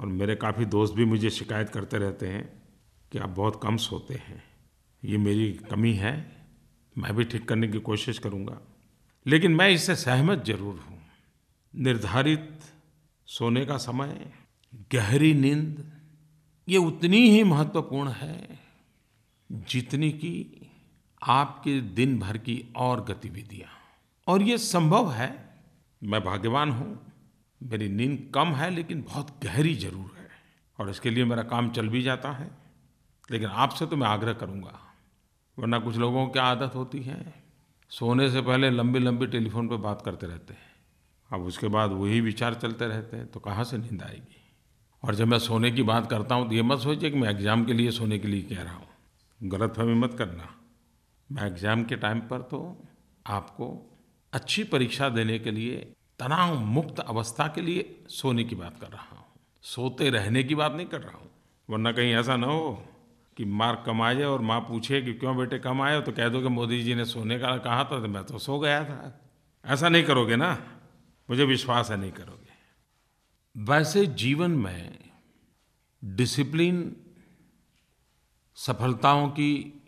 और 0.00 0.06
मेरे 0.06 0.34
काफ़ी 0.36 0.64
दोस्त 0.64 0.94
भी 0.94 1.04
मुझे 1.04 1.30
शिकायत 1.30 1.68
करते 1.68 1.98
रहते 1.98 2.28
हैं 2.28 2.62
कि 3.12 3.18
आप 3.18 3.28
बहुत 3.28 3.60
कम 3.62 3.76
सोते 3.76 4.14
हैं। 4.14 4.44
ये 5.04 5.18
मेरी 5.18 5.52
कमी 5.52 5.92
है, 5.92 6.36
मैं 6.98 7.16
भी 7.16 7.24
ठीक 7.24 7.48
करने 7.48 7.68
की 7.68 7.78
कोशिश 7.78 8.18
करूँगा। 8.18 8.60
लेकिन 9.26 9.54
मैं 9.54 9.68
इससे 9.70 9.96
सहमत 9.96 10.44
ज़रूर 10.44 10.74
हूँ। 10.74 11.02
निर्धारित 11.74 12.60
सोने 13.26 13.66
का 13.66 13.76
समय, 13.76 14.32
गहरी 14.92 15.34
नींद, 15.34 15.92
ये 16.68 16.76
उतनी 16.76 17.30
ही 17.30 17.42
महत्वपूर्ण 17.44 18.08
है 18.08 18.58
जितनी 19.50 20.10
कि 20.10 20.66
आपके 21.22 21.80
दिन 21.80 22.18
भर 22.18 22.38
की 22.38 22.72
और 22.76 23.04
गतिविधियाँ। 23.04 23.70
और 24.26 24.42
ये 24.42 24.58
संभव 24.58 25.12
है 25.12 25.43
मैं 26.04 26.22
भाग्यवान 26.24 26.70
हूँ। 26.70 26.98
मेरी 27.60 27.88
नींद 27.88 28.30
कम 28.34 28.48
है, 28.48 28.70
लेकिन 28.70 29.02
बहुत 29.02 29.30
गहरी 29.44 29.74
ज़रूर 29.74 30.10
है। 30.18 30.28
और 30.78 30.90
इसके 30.90 31.10
लिए 31.10 31.24
मेरा 31.24 31.42
काम 31.44 31.70
चल 31.70 31.88
भी 31.88 32.02
जाता 32.02 32.30
है। 32.32 32.50
लेकिन 33.30 33.48
आपसे 33.48 33.86
तो 33.86 33.96
मैं 33.96 34.06
आग्रह 34.06 34.32
करूँगा, 34.32 34.78
वरना 35.58 35.78
कुछ 35.78 35.96
लोगों 35.96 36.26
की 36.26 36.38
आदत 36.38 36.74
होती 36.74 37.00
है। 37.02 37.34
सोने 37.90 38.30
से 38.30 38.40
पहले 38.40 38.70
लंबी 38.70 38.98
लंबी 38.98 39.26
टेलीफोन 39.26 39.68
पर 39.68 39.76
बात 39.78 40.02
करते 40.02 40.26
रहते 40.26 40.54
हैं। 40.54 40.72
अब 41.30 41.42
उसके 41.42 41.68
बाद 41.68 41.90
वही 41.92 42.20
विचार 42.20 42.54
चलते 42.54 42.86
रहते 42.86 43.16
हैं 43.16 43.26
तो 43.26 43.40
कहाँ 43.40 43.64
से 43.64 43.78
नींद 43.78 44.02
आएगी? 44.02 44.40
और 45.02 45.14
जब 45.14 45.26
मैं 45.26 45.38
सोने 45.38 45.70
की 45.70 45.82
बात 45.82 46.10
करता 46.10 46.34
हूँ 46.34 46.48
तो 46.48 46.54
ये 46.54 46.62
मत 46.62 46.78
सोचिए 46.78 47.10
कि 47.10 47.18
मैं 47.18 47.30
एग्ज़ाम 47.30 47.64
के 47.64 47.72
लिए 47.72 47.90
सोने 47.90 48.18
के 48.18 48.28
लिए 48.28 48.42
कह 48.44 48.62
रहा 48.62 48.74
हूँ। 48.74 48.86
गलत 49.40 49.74
फहमी 49.76 49.94
मत 49.94 50.14
करना। 50.14 50.48
मैं 51.28 51.46
एग्ज़ाम 51.46 51.84
के 51.84 51.96
टाइम 51.96 52.20
पर 52.20 52.42
तो 52.42 52.60
आपको 53.26 53.66
अच्छी 54.34 54.64
परीक्षा 54.64 55.08
देने 55.08 55.38
के 55.38 55.50
लिए 55.50 55.76
तनाव 56.18 56.58
मुक्त 56.58 57.00
अवस्था 57.00 57.46
के 57.48 57.60
लिए 57.60 58.04
सोने 58.08 58.44
की 58.44 58.54
बात 58.54 58.80
कर 58.80 58.88
रहा 58.88 59.16
हूँ। 59.16 59.24
सोते 59.62 60.10
रहने 60.10 60.42
की 60.42 60.54
बात 60.54 60.72
नहीं 60.72 60.86
कर 60.86 61.00
रहा 61.00 61.18
हूँ। 61.18 61.30
वरना 61.70 61.92
कहीं 61.92 62.14
ऐसा 62.14 62.36
ना 62.36 62.46
हो 62.46 62.84
कि 63.36 63.44
मार्क 63.44 63.82
कम 63.86 63.98
जाए 63.98 64.22
और 64.22 64.40
माँ 64.40 64.60
पूछे 64.60 65.02
कि 65.02 65.14
क्यों 65.14 65.36
बेटे 65.36 65.58
कम 65.58 65.82
आए 65.82 66.00
तो 66.00 66.12
कह 66.12 66.28
दो 66.28 66.40
कि 66.40 66.48
मोदी 66.48 66.82
जी 66.82 66.94
ने 66.94 67.04
सोने 67.04 67.38
का 67.38 67.56
कहा 67.58 67.84
था 67.84 68.00
तो 68.00 68.08
मैं 68.08 68.24
तो 68.24 68.38
सो 68.38 68.58
गया 68.58 68.84
था। 68.84 69.20
ऐसा 69.64 69.88
नहीं 69.88 70.04
करोगे 70.04 70.36
ना? 70.36 70.58
मुझे 71.30 71.44
विश्वास 71.44 71.90
है 71.90 71.96
नहीं 71.96 72.12
करोगे। 72.12 72.44
वैसे 73.56 74.06
जीवन 74.06 74.50
में 74.50 74.98
डिसिप्लिन 76.04 76.96
सफलताओं 78.54 79.28
की 79.28 79.82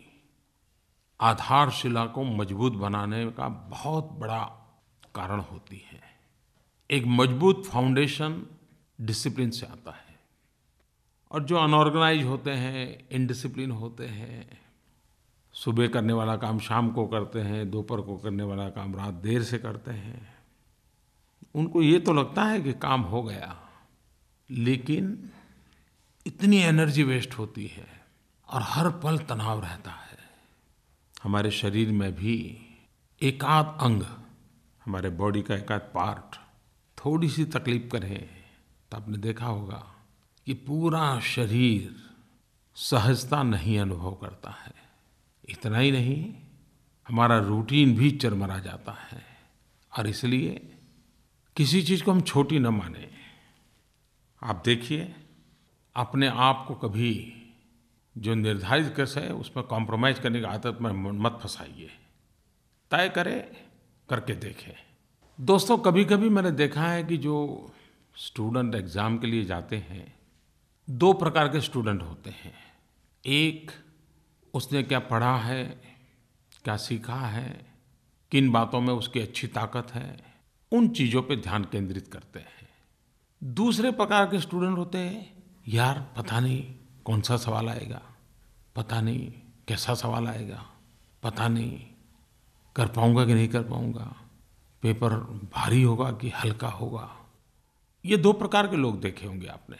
आधारशिला 1.19 2.05
को 2.05 2.23
मज़बूत 2.23 2.73
बनाने 2.73 3.25
का 3.31 3.47
बहुत 3.71 4.09
बड़ा 4.19 4.43
कारण 5.15 5.39
होती 5.41 5.81
है। 5.85 6.01
एक 6.89 7.03
मज़बूत 7.07 7.65
फाउंडेशन 7.65 8.41
डिसिप्लिन 8.99 9.49
से 9.49 9.65
आता 9.65 9.91
है 9.91 10.15
और 11.31 11.43
जो 11.43 11.55
अनऑर्गेनाइज 11.57 12.23
होते 12.25 12.51
हैं, 12.51 13.07
इनडिसिप्लिन 13.11 13.71
होते 13.71 14.05
हैं, 14.05 14.59
सुबह 15.55 15.87
करने 15.87 16.13
वाला 16.13 16.35
काम 16.37 16.59
शाम 16.59 16.89
को 16.91 17.05
करते 17.07 17.41
हैं, 17.41 17.69
दोपहर 17.71 18.01
को 18.01 18.17
करने 18.17 18.43
वाला 18.43 18.69
काम 18.69 18.95
रात 18.95 19.13
देर 19.13 19.43
से 19.43 19.57
करते 19.57 19.91
हैं, 19.91 20.27
उनको 21.55 21.81
ये 21.81 21.99
तो 21.99 22.13
लगता 22.13 22.43
है 22.43 22.61
कि 22.61 22.73
काम 22.73 23.01
हो 23.03 23.23
गया, 23.23 23.55
लेकिन 24.49 25.29
इतनी 26.25 26.57
एनर्जी 26.57 27.03
वेस्ट 27.03 27.37
होती 27.37 27.67
है 27.67 27.87
और 28.47 28.61
हर 28.63 28.89
पल 28.99 29.17
तनाव 29.19 29.61
रहता 29.61 29.91
है। 29.91 30.06
हमारे 31.23 31.51
शरीर 31.51 31.91
में 31.91 32.15
भी 32.15 32.59
एकाध 33.21 33.77
अंग, 33.81 34.03
हमारे 34.85 35.09
बॉडी 35.09 35.41
का 35.41 35.55
एकाध 35.55 35.79
पार्ट 35.79 36.35
थोड़ी 36.97 37.29
सी 37.29 37.45
तकलीफ़ 37.45 37.87
करे 37.87 38.29
तो 38.91 38.97
आपने 38.97 39.17
देखा 39.17 39.45
होगा 39.45 39.95
कि 40.45 40.53
पूरा 40.53 41.19
शरीर 41.19 42.09
सहजता 42.75 43.43
नहीं 43.43 43.79
अनुभव 43.79 44.11
करता 44.11 44.51
है। 44.51 44.73
इतना 45.49 45.77
ही 45.77 45.91
नहीं, 45.91 46.33
हमारा 47.07 47.39
रूटीन 47.39 47.95
भी 47.95 48.11
चरमरा 48.11 48.59
जाता 48.59 48.91
है। 48.91 49.23
और 49.97 50.07
इसलिए 50.07 50.75
किसी 51.55 51.83
चीज़ 51.83 52.03
को 52.03 52.11
हम 52.11 52.21
छोटी 52.21 52.59
न 52.59 52.67
माने। 52.67 53.09
आप 54.43 54.61
देखिए, 54.65 55.15
अपने 55.95 56.27
आप 56.27 56.65
को 56.67 56.75
कभी 56.75 57.33
जो 58.17 58.35
निर्धारित 58.35 58.93
कैसे 58.95 59.19
है 59.19 59.33
उसमें 59.33 59.65
कॉम्प्रोमाइज़ 59.65 60.19
करने 60.21 60.39
की 60.39 60.45
आदत 60.45 60.77
में 60.81 60.91
मत 61.13 61.39
फंसाइए। 61.41 61.89
तय 62.91 63.09
करें, 63.09 63.41
करके 64.09 64.35
देखें। 64.35 64.73
दोस्तों 65.39 65.77
कभी 65.77 66.05
कभी 66.05 66.29
मैंने 66.29 66.51
देखा 66.51 66.87
है 66.87 67.03
कि 67.03 67.17
जो 67.17 67.35
स्टूडेंट 68.15 68.75
एग्ज़ाम 68.75 69.17
के 69.17 69.27
लिए 69.27 69.45
जाते 69.45 69.77
हैं, 69.77 70.15
दो 70.89 71.13
प्रकार 71.13 71.47
के 71.47 71.61
स्टूडेंट 71.61 72.01
होते 72.01 72.29
हैं। 72.29 72.53
एक, 73.25 73.71
उसने 74.53 74.83
क्या 74.83 74.99
पढ़ा 74.99 75.35
है, 75.37 75.63
क्या 76.63 76.77
सीखा 76.77 77.15
है, 77.15 77.65
किन 78.31 78.51
बातों 78.51 78.81
में 78.81 78.93
उसकी 78.93 79.19
अच्छी 79.19 79.47
ताकत 79.47 79.91
है, 79.91 80.17
उन 80.71 80.87
चीज़ों 80.89 81.21
पे 81.21 81.35
ध्यान 81.35 81.63
केंद्रित 81.63 82.07
करते 82.07 82.39
हैं। 82.39 82.69
दूसरे 83.43 83.91
प्रकार 83.91 84.25
के 84.25 84.39
स्टूडेंट 84.39 84.77
होते 84.77 84.97
हैं, 84.97 85.43
यार, 85.67 86.07
पता 86.17 86.39
नहीं 86.39 86.63
कौन 87.07 87.21
सा 87.21 87.37
सवाल 87.37 87.69
आएगा? 87.69 88.01
पता 88.75 89.01
नहीं 89.01 89.33
कैसा 89.67 89.95
सवाल 89.95 90.27
आएगा। 90.27 90.69
पता 91.23 91.47
नहीं 91.47 91.87
कर 92.75 92.87
पाऊँगा 92.87 93.25
कि 93.25 93.33
नहीं 93.33 93.47
कर 93.47 93.63
पाऊँगा। 93.63 94.15
पेपर 94.81 95.09
भारी 95.55 95.83
होगा 95.83 96.11
कि 96.11 96.29
हल्का 96.29 96.67
होगा। 96.67 97.17
ये 98.05 98.17
दो 98.17 98.33
प्रकार 98.33 98.67
के 98.67 98.75
लोग 98.75 99.01
देखे 99.01 99.27
होंगे 99.27 99.47
आपने। 99.47 99.77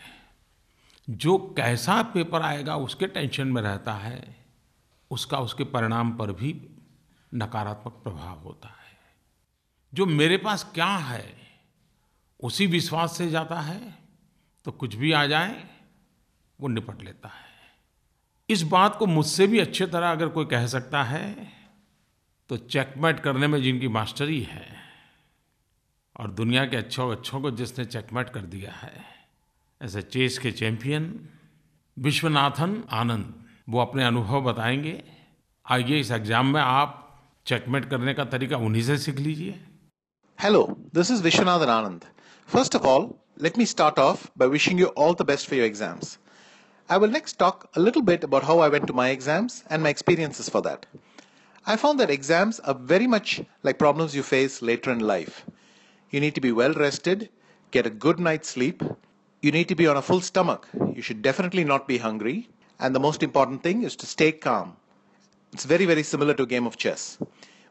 जो 1.10 1.38
कैसा 1.38 2.04
पेपर 2.04 2.42
आएगा, 2.42 2.76
उसके 2.76 3.08
टेंशन 3.08 3.48
में 3.48 3.62
रहता 3.62 3.94
है, 3.94 4.46
उसका 5.12 5.40
उसके 5.40 5.64
परिणाम 5.64 6.18
पर 6.18 6.32
भी 6.32 6.70
नकारात्मक 7.34 7.94
प्रभाव 7.94 8.40
होता 8.40 8.68
है। 8.68 8.98
जो 9.94 10.06
मेरे 10.06 10.38
पास 10.38 10.72
क्या 10.74 10.98
है, 10.98 11.38
उसी 12.44 12.68
विश्वास 12.68 13.18
से 13.18 13.30
जाता 13.30 13.62
है 13.62 13.96
तो 14.66 14.72
कुछ 14.72 14.96
भी 14.96 15.12
आ 15.12 15.26
जाए 15.26 15.77
वो 16.60 16.68
निपट 16.68 17.04
लेता 17.04 17.30
है। 17.30 17.46
इस 18.50 18.62
बात 18.64 18.96
को 18.96 19.06
मुझसे 19.06 19.48
भी 19.48 19.60
अच्छे 19.60 19.86
तरह 19.88 20.12
अगर 20.12 20.28
कोई 20.28 20.46
कह 20.46 20.68
सकता 20.68 21.04
है 21.04 21.36
तो 22.50 22.58
चेकमेट 22.58 23.20
करने 23.20 23.48
में 23.48 23.62
जिनकी 23.64 23.88
मास्टरी 23.88 24.42
है 24.42 24.66
और 26.16 26.32
दुनिया 26.32 26.66
के 26.66 26.78
अच्छों 26.78 27.12
अच्छों 27.12 27.42
को 27.42 27.52
जिसने 27.52 27.86
चेकमेट 27.86 28.30
कर 28.30 28.42
दिया 28.54 28.72
है 28.74 29.04
ऐसे 29.82 30.02
चेस 30.02 30.38
के 30.40 30.52
चैंपियन 30.52 31.30
विश्वनाथन 31.98 32.84
आनंद, 32.92 33.34
वो 33.70 33.80
अपने 33.80 34.04
अनुभव 34.04 34.42
बताएँगे। 34.42 35.04
आइए 35.66 36.00
इस 36.00 36.12
एग्ज़ाम 36.12 36.54
में 36.54 36.62
आप 36.62 37.04
चेकमेट 37.46 37.86
करने 37.90 38.14
का 38.14 38.26
तरीका 38.26 38.58
उन्हीं 38.58 38.84
से 38.84 38.98
सीख 38.98 39.20
लीजिए। 39.20 39.60
Hello 40.40 40.64
this 40.96 41.12
is 41.12 41.24
Viswanathan 41.24 41.70
Anand 41.72 42.06
first 42.50 42.76
of 42.76 42.88
all 42.88 43.10
let 43.46 43.58
me 43.60 43.66
start 43.66 44.00
off 44.02 44.22
by 44.42 44.46
wishing 44.52 44.80
you 44.82 44.88
all 45.02 45.16
the 45.18 45.26
best 45.26 45.48
for 45.50 45.58
your 45.58 45.66
exams. 45.66 46.08
I 46.90 46.98
will 46.98 47.10
next 47.10 47.38
talk 47.38 47.70
a 47.76 47.82
little 47.82 48.02
bit 48.02 48.24
about 48.24 48.46
how 48.46 48.60
I 48.60 48.70
went 48.70 48.88
to 48.88 48.94
my 48.94 49.10
exams 49.10 49.66
and 49.70 49.84
my 49.84 49.90
experiences 49.90 50.48
for 50.48 50.62
that. 50.62 50.86
I 51.66 51.76
found 51.76 52.00
that 52.00 52.10
exams 52.10 52.62
are 52.62 52.74
very 52.74 53.08
much 53.08 53.42
like 53.62 53.78
problems 53.78 54.16
you 54.16 54.24
face 54.24 54.62
later 54.62 54.90
in 54.92 55.00
life. 55.00 55.46
You 56.12 56.22
need 56.22 56.34
to 56.36 56.42
be 56.42 56.54
well 56.54 56.72
rested, 56.72 57.28
get 57.72 57.86
a 57.86 57.90
good 57.90 58.22
night's 58.22 58.48
sleep, 58.48 58.82
you 59.42 59.52
need 59.52 59.68
to 59.68 59.76
be 59.76 59.86
on 59.86 59.98
a 59.98 60.02
full 60.02 60.22
stomach. 60.22 60.66
You 60.94 61.02
should 61.02 61.22
definitely 61.22 61.66
not 61.66 61.90
be 61.90 61.98
hungry. 61.98 62.48
And 62.80 62.96
the 62.96 63.02
most 63.02 63.22
important 63.22 63.64
thing 63.64 63.84
is 63.84 63.98
to 63.98 64.06
stay 64.06 64.32
calm. 64.32 64.78
It's 65.52 65.66
very, 65.66 65.86
very 65.86 66.04
similar 66.04 66.34
to 66.36 66.44
a 66.44 66.48
game 66.48 66.66
of 66.66 66.78
chess. 66.78 67.18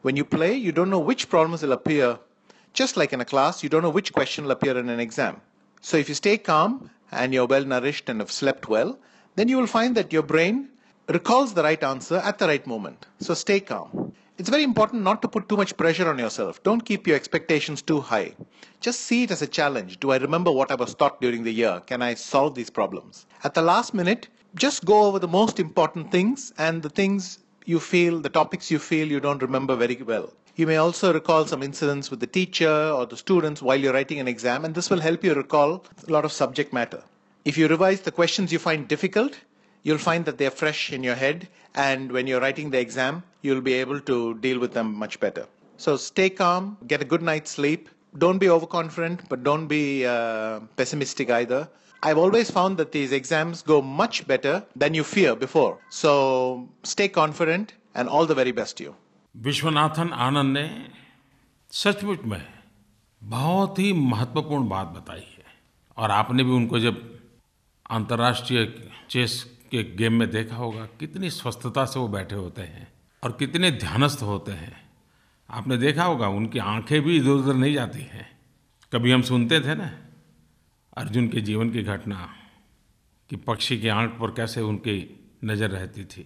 When 0.03 0.15
you 0.15 0.25
play, 0.25 0.53
you 0.53 0.71
don't 0.71 0.91
know 0.91 0.99
which 0.99 1.27
problems 1.27 1.63
will 1.63 1.71
appear. 1.71 2.19
Just 2.73 2.97
like 2.97 3.13
in 3.13 3.21
a 3.21 3.25
class, 3.25 3.63
you 3.63 3.69
don't 3.69 3.81
know 3.81 3.89
which 3.89 4.13
question 4.13 4.43
will 4.43 4.51
appear 4.51 4.77
in 4.77 4.89
an 4.89 4.99
exam. 4.99 5.41
So 5.81 5.97
if 5.97 6.07
you 6.07 6.13
stay 6.13 6.37
calm 6.37 6.91
and 7.11 7.33
you're 7.33 7.47
well 7.47 7.65
nourished 7.65 8.09
and 8.09 8.19
have 8.19 8.31
slept 8.31 8.69
well, 8.69 8.99
then 9.37 9.47
you 9.47 9.55
will 9.55 9.67
find 9.67 9.95
that 9.95 10.11
your 10.11 10.23
brain 10.23 10.67
recalls 11.09 11.53
the 11.53 11.61
right 11.61 11.83
answer 11.83 12.17
at 12.17 12.39
the 12.39 12.47
right 12.47 12.65
moment. 12.65 13.05
So 13.19 13.35
stay 13.35 13.59
calm. 13.59 14.11
It's 14.39 14.49
very 14.49 14.63
important 14.63 15.03
not 15.03 15.21
to 15.21 15.27
put 15.27 15.47
too 15.47 15.55
much 15.55 15.77
pressure 15.77 16.09
on 16.09 16.17
yourself. 16.17 16.61
Don't 16.63 16.83
keep 16.83 17.05
your 17.05 17.15
expectations 17.15 17.83
too 17.83 18.01
high. 18.01 18.33
Just 18.81 19.01
see 19.01 19.23
it 19.23 19.31
as 19.31 19.43
a 19.43 19.47
challenge. 19.47 19.99
Do 19.99 20.11
I 20.11 20.17
remember 20.17 20.51
what 20.51 20.71
I 20.71 20.75
was 20.75 20.95
taught 20.95 21.21
during 21.21 21.43
the 21.43 21.53
year? 21.53 21.81
Can 21.85 22.01
I 22.01 22.15
solve 22.15 22.55
these 22.55 22.71
problems? 22.71 23.27
At 23.43 23.53
the 23.53 23.61
last 23.61 23.93
minute, 23.93 24.27
just 24.55 24.85
go 24.85 25.03
over 25.03 25.19
the 25.19 25.27
most 25.27 25.59
important 25.59 26.11
things 26.11 26.51
and 26.57 26.81
the 26.81 26.89
things 26.89 27.39
you 27.65 27.79
feel, 27.79 28.19
the 28.19 28.29
topics 28.29 28.71
you 28.71 28.79
feel 28.79 29.07
you 29.07 29.19
don't 29.19 29.41
remember 29.43 29.75
very 29.75 30.01
well. 30.01 30.33
You 30.55 30.65
may 30.65 30.77
also 30.77 31.13
recall 31.13 31.45
some 31.45 31.61
incidents 31.61 32.09
with 32.09 32.21
the 32.21 32.27
teacher 32.27 32.71
or 32.71 33.05
the 33.05 33.17
students 33.17 33.61
while 33.61 33.77
you're 33.77 33.93
writing 33.93 34.19
an 34.19 34.27
exam, 34.27 34.65
and 34.65 34.73
this 34.73 34.89
will 34.89 35.01
help 35.01 35.23
you 35.23 35.35
recall 35.35 35.85
a 36.07 36.11
lot 36.11 36.25
of 36.25 36.31
subject 36.31 36.73
matter. 36.73 37.03
If 37.46 37.58
you 37.58 37.68
revise 37.68 38.00
the 38.00 38.12
questions 38.12 38.52
you 38.52 38.58
find 38.58 38.86
difficult, 38.86 39.38
you'll 39.82 39.98
find 39.98 40.24
that 40.26 40.38
they're 40.38 40.50
fresh 40.50 40.92
in 40.92 41.02
your 41.02 41.14
head, 41.14 41.48
and 41.74 42.12
when 42.12 42.26
you're 42.26 42.40
writing 42.40 42.70
the 42.70 42.78
exam, 42.78 43.22
you'll 43.42 43.60
be 43.60 43.74
able 43.74 44.00
to 44.00 44.34
deal 44.38 44.58
with 44.58 44.72
them 44.72 44.94
much 44.94 45.18
better. 45.18 45.46
So 45.76 45.96
stay 45.96 46.30
calm, 46.30 46.76
get 46.86 47.02
a 47.02 47.04
good 47.04 47.22
night's 47.22 47.50
sleep. 47.50 47.88
Don't 48.18 48.38
be 48.38 48.48
overconfident, 48.48 49.28
but 49.28 49.42
don't 49.42 49.66
be 49.66 50.06
uh, 50.06 50.60
pessimistic 50.76 51.30
either. 51.30 51.68
I've 52.02 52.18
always 52.18 52.50
found 52.50 52.76
that 52.78 52.92
these 52.92 53.12
exams 53.12 53.62
go 53.62 53.80
much 53.80 54.26
better 54.26 54.64
than 54.76 54.94
you 54.94 55.04
fear 55.04 55.34
before. 55.34 55.78
So 55.88 56.68
stay 56.82 57.08
confident 57.08 57.74
and 57.94 58.08
all 58.08 58.26
the 58.26 58.34
very 58.34 58.52
best 58.52 58.76
to 58.78 58.84
you. 58.84 58.94
Viswanathan 59.36 60.08
Anand 60.12 60.56
ने 60.56 60.64
सचमुच 61.72 62.24
में 62.32 62.42
बहुत 63.34 63.78
ही 63.78 63.92
महत्वपूर्ण 63.92 64.68
बात 64.68 64.88
बताई 64.96 65.26
है 65.36 65.44
और 65.96 66.10
आपने 66.10 66.44
भी 66.44 66.50
उनको 66.52 66.78
जब 66.78 66.98
अंतर्राष्ट्रीय 67.89 68.65
चेस 69.09 69.43
के 69.71 69.83
गेम 69.95 70.13
में 70.13 70.29
देखा 70.29 70.55
होगा 70.55 70.85
कितनी 70.99 71.29
स्वस्थता 71.29 71.85
से 71.85 71.99
वो 71.99 72.07
बैठे 72.07 72.35
होते 72.35 72.61
हैं 72.61 72.87
और 73.23 73.31
कितने 73.31 73.71
ध्यानस्थ 73.71 74.21
होते 74.23 74.51
हैं। 74.51 74.75
आपने 75.49 75.77
देखा 75.77 76.03
होगा, 76.03 76.27
उनकी 76.27 76.59
आँखें 76.59 77.01
भी 77.01 77.15
इधर 77.17 77.29
उधर 77.29 77.53
नहीं 77.53 77.73
जाती 77.73 78.01
हैं। 78.01 78.27
कभी 78.91 79.11
हम 79.11 79.21
सुनते 79.21 79.59
थे 79.59 79.75
ना, 79.75 79.91
अर्जुन 80.97 81.27
के 81.27 81.41
जीवन 81.41 81.69
की 81.69 81.83
घटना 81.83 82.27
कि 83.29 83.35
पक्षी 83.35 83.77
की 83.79 83.87
आँख 83.87 84.17
पर 84.19 84.31
कैसे 84.31 84.61
उनकी 84.61 84.97
नज़र 85.43 85.69
रहती 85.69 86.03
थी। 86.05 86.25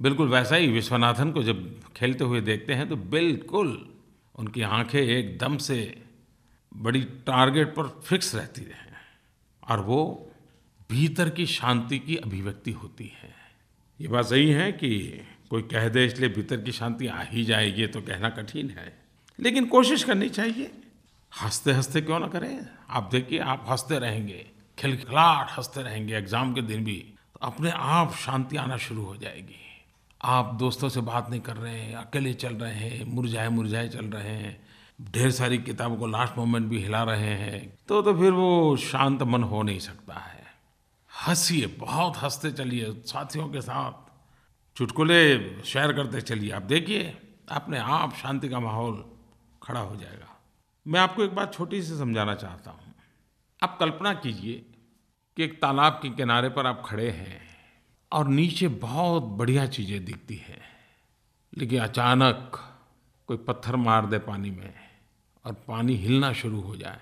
बिल्कुल 0.00 0.28
वैसा 0.28 0.56
ही 0.56 0.68
विश्वनाथन 0.68 1.30
को 1.32 1.42
जब 1.42 1.58
खेलते 1.96 2.24
हुए 2.24 2.40
देखते 2.40 2.74
हैं 2.74 2.88
तो 2.88 2.96
बिल्कुल 2.96 3.68
उनकी 4.34 4.62
आँखें 4.62 5.00
एकदम 5.00 5.56
से 5.58 5.78
बड़ी 6.72 7.00
टारगेट 7.26 7.74
पर 7.74 7.88
फिक्स 8.04 8.34
रहती 8.34 8.62
हैं। 8.62 8.90
और 9.62 9.80
वो 9.80 10.28
भीतर 10.92 11.28
की 11.30 11.46
शांति 11.46 11.98
की 11.98 12.16
अभिव्यक्ति 12.16 12.70
होती 12.72 13.04
है। 13.22 13.34
ये 14.00 14.08
बात 14.08 14.24
सही 14.24 14.50
है 14.50 14.70
कि 14.72 14.90
कोई 15.50 15.62
कह 15.64 15.88
दे 15.88 16.04
इसलिए 16.06 16.28
भीतर 16.28 16.60
की 16.60 16.72
शांति 16.72 17.06
आ 17.06 17.22
ही 17.22 17.44
जाएगी 17.44 17.86
तो 17.86 18.00
कहना 18.00 18.28
कठिन 18.30 18.70
है। 18.70 18.92
लेकिन 19.38 19.66
कोशिश 19.66 20.04
करनी 20.04 20.28
चाहिए। 20.28 20.70
हँसते 21.32 21.72
हँसते 21.72 22.00
क्यों 22.00 22.18
ना 22.20 22.26
करें? 22.26 22.66
आप 22.90 23.08
देखिए, 23.12 23.38
आप 23.38 23.64
हँसते 23.68 23.98
रहेंगे 23.98 24.44
खिलखिलाट 24.78 25.50
हँसते 25.50 25.82
रहेंगे, 25.82 26.16
एग्ज़ाम 26.16 26.52
के 26.54 26.62
दिन 26.62 26.84
भी 26.84 26.96
तो 27.34 27.40
अपने 27.42 27.70
आप 27.70 28.14
शांति 28.16 28.56
आना 28.56 28.76
शुरू 28.78 29.04
हो 29.04 29.16
जाएगी। 29.16 29.60
आप 30.20 30.54
दोस्तों 30.54 30.88
से 30.88 31.00
बात 31.02 31.30
नहीं 31.30 31.40
कर 31.40 31.56
रहे 31.56 31.78
हैं, 31.78 31.94
अकेले 31.96 32.32
चल 32.34 32.54
रहे 32.56 32.74
हैं 32.74 33.04
मुरझाए 33.06 33.48
मुरझाए 33.48 33.88
चल 33.88 34.06
रहे 34.06 34.34
हैं, 34.34 34.60
ढेर 35.12 35.30
सारी 35.30 35.58
किताबों 35.60 35.96
को 35.96 36.06
लास्ट 36.08 36.38
मोमेंट 36.38 36.66
भी 36.66 36.78
हिला 36.78 37.02
रहे 37.04 37.34
हैं 37.38 37.66
तो 37.88 38.02
तो 38.02 38.14
फिर 38.14 38.30
वो 38.32 38.76
शांत 38.82 39.22
मन 39.24 39.42
हो 39.44 39.62
नहीं 39.62 39.78
सकता 39.80 40.14
है। 40.16 40.41
हंसिए 41.26 41.66
बहुत 41.78 42.16
हँसते 42.16 42.50
चलिए, 42.52 42.92
साथियों 43.06 43.48
के 43.48 43.60
साथ 43.60 44.10
चुटकुले 44.76 45.62
शेयर 45.62 45.92
करते 45.92 46.20
चलिए। 46.20 46.50
आप 46.50 46.62
देखिए, 46.62 47.02
अपने 47.48 47.78
आप 47.78 48.14
शांति 48.14 48.48
का 48.48 48.60
माहौल 48.60 49.04
खड़ा 49.62 49.80
हो 49.80 49.96
जाएगा। 49.96 50.28
मैं 50.86 51.00
आपको 51.00 51.24
एक 51.24 51.34
बात 51.34 51.54
छोटी 51.54 51.82
सी 51.82 51.98
समझाना 51.98 52.34
चाहता 52.34 52.70
हूँ। 52.70 52.94
आप 53.62 53.76
कल्पना 53.80 54.12
कीजिए 54.14 54.54
कि 55.36 55.44
एक 55.44 55.60
तालाब 55.62 55.98
के 56.02 56.08
किनारे 56.10 56.48
पर 56.48 56.66
आप 56.66 56.82
खड़े 56.86 57.10
हैं 57.10 57.40
और 58.12 58.28
नीचे 58.28 58.68
बहुत 58.80 59.22
बढ़िया 59.22 59.66
चीज़ें 59.68 60.04
दिखती 60.04 60.36
हैं, 60.38 60.60
लेकिन 61.52 61.80
अचानक 61.80 62.60
कोई 63.28 63.36
पत्थर 63.38 63.76
मार 63.76 64.06
दे 64.06 64.18
पानी 64.20 64.50
में 64.50 64.74
और 65.44 65.52
पानी 65.68 65.94
हिलना 65.96 66.32
शुरू 66.32 66.60
हो 66.60 66.76
जाए 66.76 67.00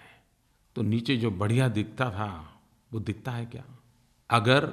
तो 0.76 0.82
नीचे 0.82 1.16
जो 1.16 1.30
बढ़िया 1.32 1.68
दिखता 1.70 2.10
था, 2.10 2.30
वो 2.90 3.00
दिखता 3.00 3.32
है 3.32 3.46
क्या? 3.46 3.64
अगर 4.30 4.66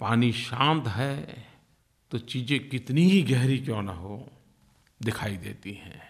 पानी 0.00 0.32
शांत 0.32 0.86
है 0.86 1.46
तो 2.12 2.18
चीज़ें 2.18 2.68
कितनी 2.68 3.02
ही 3.02 3.22
गहरी 3.22 3.58
क्यों 3.58 3.82
ना 3.82 3.92
हो 3.92 4.16
दिखाई 5.00 5.36
देती 5.36 5.72
हैं। 5.74 6.02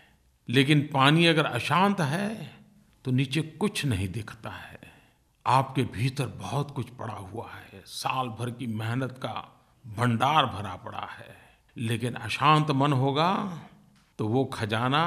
लेकिन 0.48 0.80
पानी 0.94 1.26
अगर 1.26 1.44
अशांत 1.44 2.00
है 2.00 2.28
तो 3.04 3.10
नीचे 3.10 3.42
कुछ 3.42 3.84
नहीं 3.84 4.08
दिखता 4.08 4.50
है। 4.50 4.78
आपके 5.46 5.82
भीतर 5.82 6.26
बहुत 6.26 6.70
कुछ 6.70 6.90
पड़ा 6.90 7.14
हुआ 7.14 7.48
है। 7.50 7.82
साल 7.86 8.28
भर 8.28 8.50
की 8.50 8.66
मेहनत 8.66 9.12
का 9.12 9.34
भंडार 9.84 10.46
भरा 10.46 10.74
पड़ा 10.76 11.06
है। 11.10 11.36
लेकिन 11.76 12.14
अशांत 12.14 12.70
मन 12.70 12.92
होगा 12.92 13.32
तो 14.18 14.28
वो 14.28 14.44
खजाना 14.44 15.04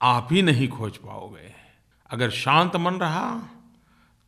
आप 0.00 0.28
ही 0.32 0.42
नहीं 0.42 0.68
खोज 0.68 0.96
पाओगे। 0.96 1.52
अगर 2.10 2.30
शांत 2.30 2.76
मन 2.76 2.94
रहा 2.94 3.30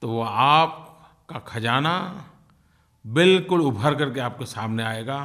तो 0.03 0.09
वो 0.09 0.23
आपका 0.23 1.39
खजाना 1.39 1.95
बिल्कुल 3.05 3.61
उभर 3.61 3.95
करके 3.95 4.21
आपके 4.21 4.47
सामने 4.47 4.83
आएगा 4.83 5.19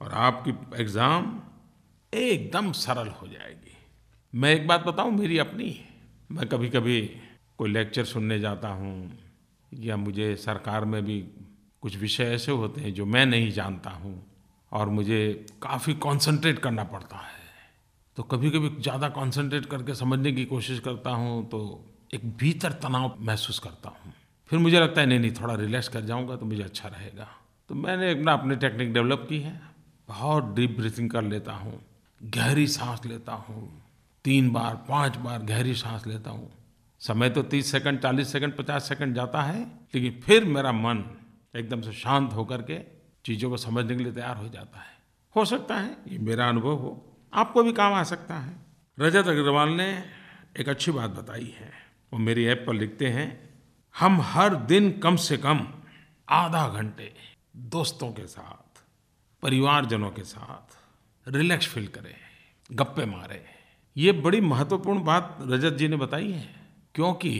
और 0.00 0.12
आपकी 0.14 0.50
एग्ज़ाम 0.80 1.32
एकदम 2.12 2.70
सरल 2.72 3.08
हो 3.10 3.26
जाएगी। 3.28 3.76
मैं 4.32 4.54
एक 4.54 4.66
बात 4.66 4.84
बताऊँ, 4.86 5.12
मेरी 5.12 5.38
अपनी। 5.38 5.78
मैं 6.30 6.48
कभी 6.48 6.68
कभी 6.68 7.00
कोई 7.58 7.70
लेक्चर 7.70 8.04
सुनने 8.04 8.38
जाता 8.40 8.68
हूँ 8.68 9.18
या 9.72 9.96
मुझे 9.96 10.34
सरकार 10.36 10.84
में 10.84 11.04
भी 11.04 11.18
कुछ 11.82 11.96
विषय 11.96 12.24
ऐसे 12.24 12.52
होते 12.52 12.80
हैं 12.80 12.92
जो 12.94 13.06
मैं 13.06 13.24
नहीं 13.26 13.50
जानता 13.52 13.90
हूँ 13.90 14.14
और 14.72 14.88
मुझे 14.88 15.46
काफ़ी 15.62 15.94
कंसंट्रेट 15.94 16.58
करना 16.58 16.84
पड़ता 16.84 17.16
है। 17.16 17.44
तो 18.16 18.22
कभी 18.22 18.50
कभी 18.50 18.70
ज़्यादा 18.82 19.08
कंसंट्रेट 19.08 19.66
करके 19.66 19.94
समझने 19.94 20.32
की 20.32 20.44
कोशिश 20.44 20.80
करता 20.80 21.10
हूँ 21.10 21.44
तो 21.48 21.60
एक 22.14 22.36
भीतर 22.36 22.72
तनाव 22.72 23.16
महसूस 23.20 23.58
करता 23.58 23.88
हूँ। 23.88 24.12
फिर 24.50 24.58
मुझे 24.58 24.80
लगता 24.80 25.00
है, 25.00 25.06
नहीं 25.06 25.18
नहीं, 25.18 25.32
थोड़ा 25.32 25.54
रिलैक्स 25.54 25.88
कर 25.88 26.00
जाऊँगा 26.00 26.36
तो 26.36 26.46
मुझे 26.46 26.62
अच्छा 26.62 26.88
रहेगा। 26.88 27.28
तो 27.70 27.74
मैंने 27.74 28.10
अपना, 28.10 28.32
अपनी 28.32 28.56
टेक्निक 28.56 28.92
डेवलप 28.92 29.26
की 29.28 29.40
है। 29.40 29.60
बहुत 30.08 30.54
डीप 30.54 30.76
ब्रीथिंग 30.76 31.10
कर 31.10 31.22
लेता 31.22 31.52
हूँ, 31.52 31.80
गहरी 32.20 32.66
सांस 32.66 33.06
लेता 33.06 33.32
हूँ, 33.32 33.82
तीन 34.24 34.50
बार, 34.50 34.74
पाँच 34.88 35.16
बार 35.16 35.42
गहरी 35.42 35.74
सांस 35.74 36.06
लेता 36.06 36.30
हूँ। 36.30 36.50
समय 37.00 37.30
तो 37.30 37.42
तीस 37.42 37.70
सेकंड, 37.72 38.00
चालीस 38.00 38.32
सेकंड, 38.32 38.56
पचास 38.56 38.88
सेकंड 38.88 39.14
जाता 39.14 39.42
है, 39.42 39.62
लेकिन 39.94 40.20
फिर 40.20 40.44
मेरा 40.44 40.72
मन 40.72 41.04
एकदम 41.56 41.80
से 41.80 41.92
शांत 41.92 42.32
होकर 42.32 42.62
के 42.62 42.78
चीज़ों 43.24 43.50
को 43.50 43.56
समझने 43.56 43.96
के 43.96 44.02
लिए 44.02 44.12
तैयार 44.12 44.36
हो 44.36 44.48
जाता 44.48 44.78
है। 44.78 44.94
हो 45.36 45.44
सकता 45.44 45.74
है 45.74 45.96
ये 46.08 46.18
मेरा 46.18 46.48
अनुभव 46.48 46.76
हो। 46.76 47.18
आपको 47.32 47.62
भी 47.62 47.72
काम 47.72 47.94
आ 47.94 48.02
सकता 48.02 48.34
है। 48.34 48.54
रजत 48.98 49.28
अग्रवाल 49.28 49.68
ने 49.68 50.04
एक 50.60 50.68
अच्छी 50.68 50.92
बात 50.92 51.10
बताई 51.10 51.54
है। 51.58 51.70
वो 52.12 52.18
मेरी 52.18 52.46
ऐप 52.46 52.64
पर 52.66 52.74
लिखते 52.74 53.06
हैं 53.06 53.26
हम 53.96 54.20
हर 54.22 54.54
दिन 54.66 54.90
कम 55.00 55.16
से 55.18 55.36
कम 55.38 55.60
आधा 56.28 56.66
घंटे 56.70 57.12
दोस्तों 57.66 58.10
के 58.12 58.26
साथ, 58.26 58.82
परिवारजनों 59.42 60.10
के 60.10 60.22
साथ 60.24 60.76
रिलैक्स 61.26 61.68
फील 61.68 61.86
करें, 61.88 62.14
गप्पे 62.70 63.04
मारे। 63.06 63.42
ये 63.96 64.12
बड़ी 64.14 64.40
महत्वपूर्ण 64.42 65.04
बात 65.04 65.38
रजत 65.42 65.74
जी 65.74 65.88
ने 65.88 65.96
बताई 65.96 66.30
है, 66.30 66.48
क्योंकि 66.94 67.32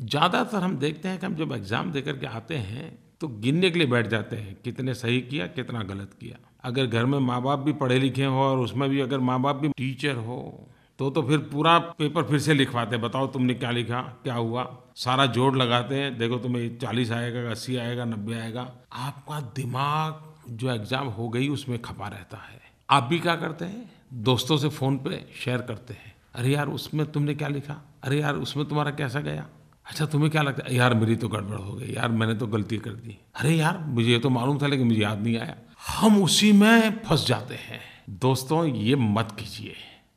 ज़्यादातर 0.00 0.62
हम 0.62 0.76
देखते 0.78 1.08
हैं 1.08 1.18
कि 1.18 1.26
हम 1.26 1.36
जब 1.36 1.52
एग्ज़ाम 1.52 1.92
दे 1.92 2.02
करके 2.02 2.26
आते 2.28 2.56
हैं 2.56 2.92
तो 3.20 3.28
गिनने 3.28 3.70
के 3.70 3.78
लिए 3.78 3.88
बैठ 3.88 4.06
जाते 4.08 4.36
हैं, 4.36 4.56
कितने 4.64 4.94
सही 4.96 5.20
किया, 5.22 5.46
कितना 5.48 5.82
गलत 5.84 6.16
किया। 6.20 6.38
अगर 6.64 6.86
घर 6.86 7.04
में 7.06 7.18
माँ 7.20 7.40
बाप 7.42 7.58
भी 7.60 7.72
पढ़े 7.74 7.98
लिखे 8.00 8.24
हो 8.24 8.42
और 8.42 8.58
उसमें 8.60 8.88
भी 8.90 9.00
अगर 9.00 9.18
माँ 9.20 9.40
बाप 9.42 9.56
भी 9.56 9.68
टीचर 9.70 10.16
हो 10.16 10.68
तो 10.98 11.10
तो 11.10 11.22
फिर 11.22 11.38
पूरा 11.38 11.78
पेपर 11.78 12.22
फिर 12.22 12.38
से 12.38 12.54
लिखवाते, 12.54 12.96
बताओ 12.96 13.26
तुमने 13.26 13.54
क्या 13.54 13.70
लिखा, 13.70 14.00
क्या 14.00 14.34
हुआ? 14.34 14.76
सारा 14.96 15.26
जोड़ 15.26 15.56
लगाते 15.56 15.94
हैं, 15.94 16.18
देखो 16.18 16.36
तुम्हें 16.36 16.78
चालीस 16.78 17.12
आएगा, 17.12 17.50
अस्सी 17.50 17.76
आएगा, 17.76 18.04
नब्बे 18.04 18.34
आएगा। 18.34 18.72
आपका 18.92 19.40
दिमाग 19.40 20.22
जो 20.48 20.70
एग्ज़ाम 20.70 21.06
हो 21.06 21.28
गई 21.28 21.48
उसमें 21.48 21.82
खपा 21.82 22.08
रहता 22.08 22.36
है। 22.36 22.60
आप 22.90 23.02
भी 23.02 23.18
क्या 23.18 23.36
करते 23.36 23.64
हैं? 23.64 23.92
दोस्तों 24.12 24.56
से 24.56 24.68
फ़ोन 24.68 24.98
पे 24.98 25.24
शेयर 25.44 25.58
करते 25.58 25.94
हैं। 25.94 26.14
अरे 26.34 26.48
यार, 26.48 26.68
उसमें 26.68 27.12
तुमने 27.12 27.34
क्या 27.34 27.48
लिखा? 27.48 27.98
अरे 28.02 28.20
यार, 28.20 28.34
उसमें 28.34 28.66
तुम्हारा 28.66 28.90
कैसा 28.90 29.20
गया? 29.20 29.46
अच्छा 29.86 30.06
तुम्हें 30.06 30.30
क्या 30.30 30.42
लगता 30.42 30.68
है? 30.68 30.76
यार, 30.76 30.94
मेरी 30.94 31.16
तो 31.16 31.28
गड़बड़ 31.28 31.56
हो 31.56 31.72
गई। 31.72 31.86
यार, 31.86 32.08
मैंने 32.08 32.34
तो 32.34 32.46
गलती 32.46 32.78
कर 32.78 32.90
दी। 32.90 33.18
अरे 33.34 33.54
यार, 33.54 33.78
मुझे 33.78 34.08
ये 34.08 34.18
तो 34.18 34.30
मालूम 34.30 34.58
था, 34.62 34.66
लेकिन 34.66 34.86
मुझे 34.86 35.00
याद 35.00 35.22
नहीं 35.22 35.38
आया। 35.38 35.56
हम 35.88 36.22
उसी 36.22 36.52
में 36.52 37.02
फंस 37.02 37.26
जाते 37.26 37.54
हैं। 37.54 37.80
दोस्तों, 38.10 38.66
ये 38.66 38.96
मत 38.96 39.36
कीजिए। 39.38 39.74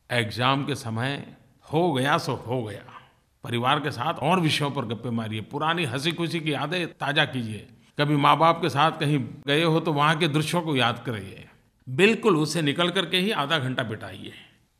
एग्ज़ाम 0.09 0.63
के 0.65 0.75
समय 0.75 1.23
हो 1.65 1.91
गया 1.93 2.17
सो 2.17 2.33
हो 2.47 2.61
गया। 2.63 2.83
परिवार 3.43 3.79
के 3.79 3.91
साथ 3.91 4.19
और 4.23 4.39
विषयों 4.39 4.69
पर 4.71 4.85
गप्पे 4.85 5.09
मारिए। 5.09 5.41
पुरानी 5.41 5.85
हँसी 5.85 6.11
खुशी 6.11 6.39
की 6.39 6.53
यादें 6.53 6.87
ताज़ा 6.89 7.25
कीजिए। 7.25 7.67
कभी 7.97 8.15
माँ 8.15 8.37
बाप 8.37 8.61
के 8.61 8.69
साथ 8.69 8.99
कहीं 8.99 9.19
गए 9.47 9.63
हो 9.63 9.79
तो 9.79 9.93
वहाँ 9.93 10.17
के 10.17 10.27
दृश्यों 10.27 10.61
को 10.61 10.75
याद 10.75 11.03
करिए। 11.05 11.47
बिल्कुल 11.87 12.37
उसे 12.37 12.61
निकल 12.61 12.89
करके 12.89 13.17
ही 13.17 13.31
आधा 13.33 13.59
घंटा 13.59 13.83
बिताइए। 13.83 14.33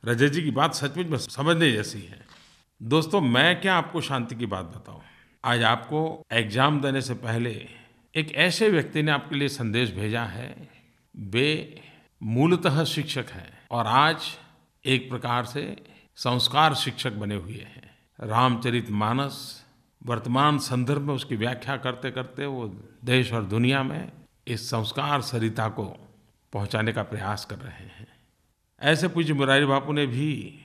रजत 0.04 0.32
जी 0.32 0.42
की 0.42 0.52
बात 0.52 0.74
सचमुच 0.74 1.08
में 1.08 1.18
समझने 1.18 1.72
जैसी 1.72 2.02
है। 2.02 2.26
दोस्तों, 2.82 3.22
मैं 3.22 3.60
क्या 3.62 3.76
आपको 3.76 4.02
शांति 4.02 4.36
की 4.36 4.46
बात 4.46 4.66
बताऊँ? 4.68 5.02
आज 5.44 5.63
आपको 5.63 6.26
एग्ज़ाम 6.34 6.82
देने 6.82 7.02
से 7.02 7.13
पहले 7.16 7.52
एक 8.13 8.32
ऐसे 8.38 8.70
व्यक्ति 8.70 9.02
ने 9.04 9.12
आपके 9.12 9.36
लिए 9.36 9.48
संदेश 9.50 9.94
भेजा 9.94 10.24
है। 10.24 10.56
वे 11.16 11.82
मूलतः 12.22 12.84
शिक्षक 12.86 13.30
हैं 13.32 13.50
और 13.72 13.88
आज 13.88 14.18
एक 14.88 15.10
प्रकार 15.10 15.45
से 15.45 15.62
संस्कार 16.15 16.76
शिक्षक 16.76 17.12
बने 17.12 17.36
हुए 17.36 17.54
हैं। 17.54 17.89
रामचरित 18.19 18.89
मानस, 18.89 19.65
वर्तमान 20.02 20.58
संदर्भ 20.60 21.02
में 21.02 21.13
उसकी 21.13 21.36
व्याख्या 21.36 21.78
करते 21.78 22.12
करते 22.12 22.45
वो 22.45 22.67
देश 23.06 23.34
और 23.34 23.43
दुनिया 23.45 23.84
में 23.84 24.12
इस 24.47 24.69
संस्कार 24.69 25.21
सरिता 25.21 25.67
को 25.69 25.86
पहुँचाने 26.54 26.93
का 26.93 27.04
प्रयास 27.04 27.45
कर 27.45 27.56
रहे 27.56 27.86
हैं। 27.86 28.08
ऐसे 28.82 29.08
पूज्य 29.08 29.34
मुरारी 29.34 29.65
बापू 29.65 29.93
ने 29.93 30.06
भी 30.08 30.60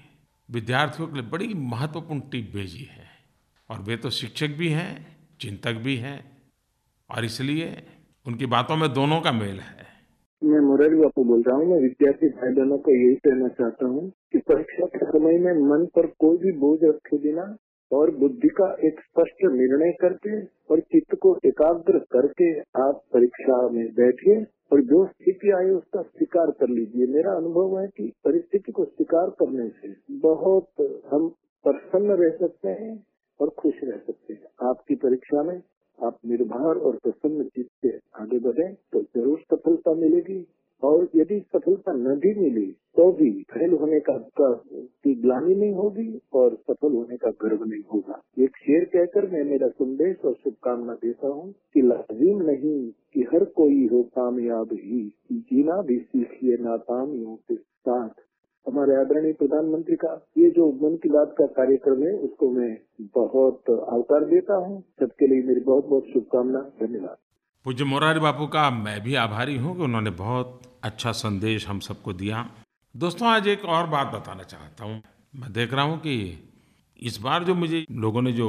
विद्यार्थियों 0.50 1.08
के 1.08 1.14
लिए 1.14 1.22
बड़ी 1.22 1.54
महत्वपूर्ण 1.54 2.20
टिप 2.20 2.52
भेजी 2.54 2.88
है 2.92 3.10
और 3.70 3.80
वे 3.80 3.96
तो 3.96 4.10
शिक्षक 4.10 4.48
भी 4.48 4.68
हैं, 4.68 5.16
चिंतक 5.40 5.72
भी 5.72 5.96
हैं 5.96 6.42
और 7.10 7.24
इसलिए 7.24 7.86
उनकी 8.26 8.46
बातों 8.46 8.76
में 8.76 8.92
दोनों 8.92 9.20
का 9.20 9.32
मेल 9.32 9.60
है। 9.60 9.91
मुरारी 10.82 10.98
बापू 10.98 11.22
बोल 11.24 11.42
रहा 11.46 11.56
हूँ, 11.56 11.66
मैं 11.66 11.78
विद्यार्थी 11.80 12.28
भाई 12.28 12.52
बहनों 12.54 12.76
को 12.82 12.92
यही 12.92 13.14
कहना 13.22 13.48
चाहता 13.50 13.86
हूँ 13.86 14.00
कि 14.32 14.38
परीक्षा 14.42 14.86
के 14.92 15.06
समय 15.06 15.36
में 15.38 15.58
मन 15.64 15.84
पर 15.94 16.06
कोई 16.18 16.36
भी 16.36 16.52
बोझ 16.58 16.78
रखे 16.82 17.18
बिना 17.18 17.44
और 17.90 18.10
बुद्धि 18.16 18.48
का 18.50 18.66
एक 18.86 18.98
स्पष्ट 19.00 19.44
निर्णय 19.52 19.92
करके 20.00 20.40
और 20.66 20.80
चित्त 20.92 21.14
को 21.22 21.34
एकाग्र 21.46 21.98
करके 22.12 22.48
आप 22.82 23.02
परीक्षा 23.12 23.58
में 23.68 23.84
बैठिए 23.94 24.38
और 24.72 24.80
जो 24.84 25.04
स्थिति 25.06 25.52
आई 25.52 25.70
उसका 25.70 26.02
स्वीकार 26.02 26.50
कर 26.60 26.68
लीजिए। 26.70 27.06
मेरा 27.08 27.34
अनुभव 27.34 27.78
है 27.78 27.86
कि 27.88 28.06
परिस्थिति 28.24 28.72
को 28.72 28.84
स्वीकार 28.86 29.30
करने 29.38 29.68
से 29.70 29.94
बहुत 30.24 30.86
हम 31.12 31.28
प्रसन्न 31.64 32.16
रह 32.22 32.34
सकते 32.38 32.74
हैं 32.80 32.96
और 33.40 33.50
खुश 33.58 33.78
रह 33.84 33.96
सकते 33.98 34.32
हैं। 34.32 34.70
आपकी 34.70 34.94
परीक्षा 35.04 35.42
में 35.42 35.60
आप 35.98 36.18
निर्भर 36.26 36.80
और 36.80 36.98
प्रसन्न 37.04 37.44
चित्त 37.46 37.70
से 37.82 37.94
आगे 38.22 38.38
बढ़े 38.40 38.68
तो 38.92 39.02
ज़रूर 39.02 39.38
सफलता 39.46 39.94
मिलेगी। 39.96 40.40
और 40.82 41.08
यदि 41.16 41.38
सफलता 41.54 41.92
न 41.92 42.14
भी 42.16 42.34
मिली 42.40 42.66
तो 42.96 43.10
भी 43.12 43.30
फेल 43.52 43.72
होने 43.72 43.98
का, 44.00 44.16
की 44.38 45.14
ग्लानी 45.14 45.54
नहीं 45.54 45.72
होगी 45.72 46.20
और 46.34 46.54
सफल 46.70 46.92
होने 46.92 47.16
का 47.16 47.30
गर्व 47.42 47.64
नहीं 47.64 47.82
होगा। 47.92 48.20
एक 48.38 48.56
शेर 48.56 48.84
कहकर 48.84 49.28
मैं 49.30 49.44
मेरा 49.44 49.68
संदेश 49.68 50.24
और 50.24 50.34
शुभकामना 50.34 50.94
देता 50.94 51.28
हूँ 51.28 51.50
कि 51.74 51.82
लाजिम 51.82 52.42
नहीं 52.42 52.90
कि 53.14 53.22
हर 53.32 53.44
कोई 53.56 53.86
हो 53.92 54.02
कामयाब 54.16 54.72
ही 54.72 55.02
जीना 55.32 55.80
भी 55.82 55.98
सीखिए 55.98 56.56
नाकामियों 56.60 57.36
के 57.36 57.56
साथ। 57.56 58.22
हमारे 58.66 58.94
आदरणीय 58.96 59.32
प्रधानमंत्री 59.32 59.96
का 59.96 60.14
ये 60.38 60.50
जो 60.50 60.66
मन 60.82 60.96
की 60.96 61.08
बात 61.08 61.34
का 61.38 61.46
कार्यक्रम 61.54 62.02
है 62.02 62.12
उसको 62.20 62.50
मैं 62.50 62.76
बहुत 63.14 63.70
आवकार 63.70 64.24
देता 64.24 64.54
हूँ। 64.56 64.80
सबके 65.00 65.26
लिए 65.26 65.42
मेरी 65.42 65.60
बहुत 65.60 65.86
बहुत 65.86 66.12
शुभकामना 66.12 66.60
धन्यवाद। 66.80 67.16
पूज्य 67.64 67.84
मोरारी 67.84 68.20
बापू 68.20 68.46
का 68.46 68.70
मैं 68.70 69.00
भी 69.00 69.14
आभारी 69.14 69.56
हूँ 69.56 69.76
कि 69.76 69.82
उन्होंने 69.82 70.10
बहुत 70.10 70.62
अच्छा 70.82 71.12
संदेश 71.12 71.66
हम 71.68 71.80
सबको 71.80 72.12
दिया। 72.12 72.50
दोस्तों, 72.96 73.28
आज 73.28 73.48
एक 73.48 73.64
और 73.64 73.86
बात 73.86 74.06
बताना 74.06 74.42
चाहता 74.42 74.84
हूँ। 74.84 75.02
मैं 75.36 75.52
देख 75.52 75.74
रहा 75.74 75.84
हूँ 75.84 75.98
कि 75.98 76.14
इस 77.02 77.20
बार 77.20 77.44
जो 77.44 77.54
मुझे 77.54 77.84
लोगों 77.90 78.22
ने 78.22 78.32
जो 78.32 78.48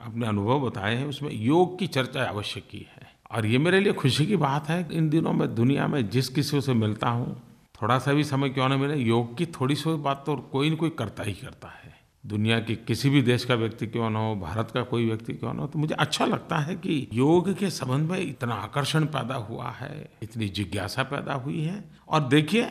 अपने 0.00 0.26
अनुभव 0.26 0.60
बताए 0.60 0.94
हैं, 0.96 1.06
उसमें 1.06 1.30
योग 1.32 1.78
की 1.78 1.86
चर्चा 1.86 2.24
अवश्य 2.24 2.60
की 2.60 2.78
है। 2.78 3.10
और 3.30 3.46
ये 3.46 3.58
मेरे 3.58 3.80
लिए 3.80 3.92
खुशी 3.92 4.26
की 4.26 4.36
बात 4.36 4.68
है 4.68 4.88
इन 4.92 5.10
दिनों 5.10 5.32
में 5.32 5.54
दुनिया 5.54 5.86
में 5.86 6.08
जिस 6.10 6.28
किसी 6.28 6.60
से 6.60 6.74
मिलता 6.74 7.08
हूँ, 7.08 7.42
थोड़ा 7.82 7.98
सा 7.98 8.12
भी 8.12 8.24
समय 8.24 8.48
क्यों 8.48 8.68
न 8.68 8.72
मिले, 8.72 8.96
योग 8.96 9.36
की 9.36 9.46
थोड़ी 9.46 9.74
सी 9.74 9.94
बात 9.94 10.22
तो 10.26 10.36
कोई 10.36 10.70
न 10.70 10.76
कोई 10.76 10.90
करता 10.90 11.22
ही 11.22 11.32
करता 11.32 11.68
है। 11.68 11.85
दुनिया 12.26 12.58
के 12.60 12.74
किसी 12.76 13.10
भी 13.10 13.22
देश 13.22 13.44
का 13.44 13.54
व्यक्ति 13.54 13.86
क्यों 13.86 14.08
न 14.10 14.16
हो, 14.16 14.34
भारत 14.36 14.70
का 14.70 14.82
कोई 14.82 15.06
व्यक्ति 15.06 15.32
क्यों 15.32 15.52
ना 15.54 15.62
हो 15.62 15.66
तो 15.68 15.78
मुझे 15.78 15.94
अच्छा 15.94 16.26
लगता 16.26 16.58
है 16.58 16.74
कि 16.76 17.08
योग 17.12 17.52
के 17.58 17.70
संबंध 17.70 18.10
में 18.10 18.18
इतना 18.18 18.54
आकर्षण 18.54 19.04
पैदा 19.06 19.34
हुआ 19.34 19.70
है, 19.70 20.10
इतनी 20.22 20.48
जिज्ञासा 20.48 21.02
पैदा 21.02 21.34
हुई 21.34 21.60
है। 21.60 21.82
और 22.08 22.28
देखिए, 22.28 22.64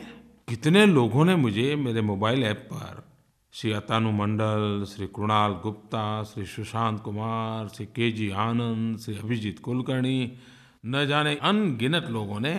कितने 0.48 0.86
लोगों 0.86 1.24
ने 1.24 1.36
मुझे 1.36 1.74
मेरे 1.76 2.00
मोबाइल 2.00 2.44
ऐप 2.44 2.68
पर, 2.72 3.02
श्री 3.52 3.72
अतानु 3.72 4.10
मंडल, 4.12 4.84
श्री 4.84 5.06
कृणाल 5.06 5.52
गुप्ता, 5.52 6.22
श्री 6.22 6.46
सुशांत 6.46 7.00
कुमार, 7.00 7.68
श्री 7.68 7.86
के 7.86 8.10
जी 8.10 8.30
आनंद, 8.30 8.98
श्री 8.98 9.18
अभिजीत 9.18 9.58
कुलकर्णी, 9.58 10.32
न 10.86 11.06
जाने 11.06 11.34
अनगिनत 11.42 12.06
लोगों 12.10 12.40
ने 12.40 12.56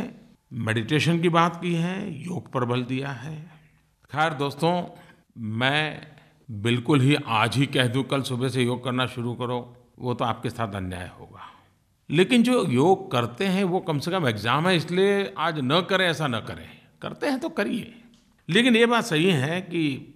मेडिटेशन 0.53 1.19
की 1.19 1.29
बात 1.29 1.61
की 1.61 1.73
है, 1.73 2.25
योग 2.25 2.51
पर 2.51 2.65
बल 2.65 2.83
दिया 2.83 3.09
है। 3.09 3.37
खैर 4.11 4.33
दोस्तों, 4.33 4.83
मैं 5.37 6.16
बिल्कुल 6.49 7.01
ही 7.01 7.15
आज 7.15 7.55
ही 7.55 7.65
कह 7.65 7.87
दूँ, 7.87 8.03
कल 8.03 8.21
सुबह 8.21 8.49
से 8.49 8.63
योग 8.63 8.83
करना 8.83 9.05
शुरू 9.05 9.33
करो, 9.33 9.75
वो 9.99 10.13
तो 10.13 10.25
आपके 10.25 10.49
साथ 10.49 10.75
अन्याय 10.75 11.09
होगा। 11.19 11.45
लेकिन 12.09 12.43
जो 12.43 12.63
योग 12.65 13.11
करते 13.11 13.45
हैं, 13.45 13.63
वो 13.63 13.79
कम 13.79 13.99
से 13.99 14.11
कम 14.11 14.27
एग्ज़ाम 14.27 14.67
है, 14.67 14.75
इसलिए 14.75 15.33
आज 15.37 15.59
न 15.59 15.81
करें, 15.81 16.05
ऐसा 16.07 16.27
न 16.27 16.39
करें। 16.39 16.67
करते 17.01 17.27
हैं 17.27 17.39
तो 17.39 17.49
करिए। 17.49 17.93
लेकिन 18.49 18.75
ये 18.75 18.85
बात 18.85 19.03
सही 19.03 19.31
है 19.31 19.61
कि 19.61 20.13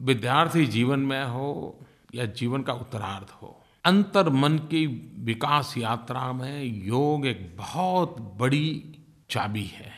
विद्यार्थी 0.00 0.66
जीवन 0.66 1.00
में 1.00 1.24
हो 1.24 1.78
या 2.14 2.24
जीवन 2.26 2.62
का 2.62 2.72
उत्तरार्थ 2.72 3.32
हो, 3.32 3.60
अंतर 3.84 4.28
मन 4.28 4.56
की 4.70 4.86
विकास 5.24 5.74
यात्रा 5.78 6.32
में 6.32 6.64
योग 6.86 7.26
एक 7.26 7.56
बहुत 7.58 8.16
बड़ी 8.40 8.94
चाबी 9.30 9.64
है, 9.64 9.92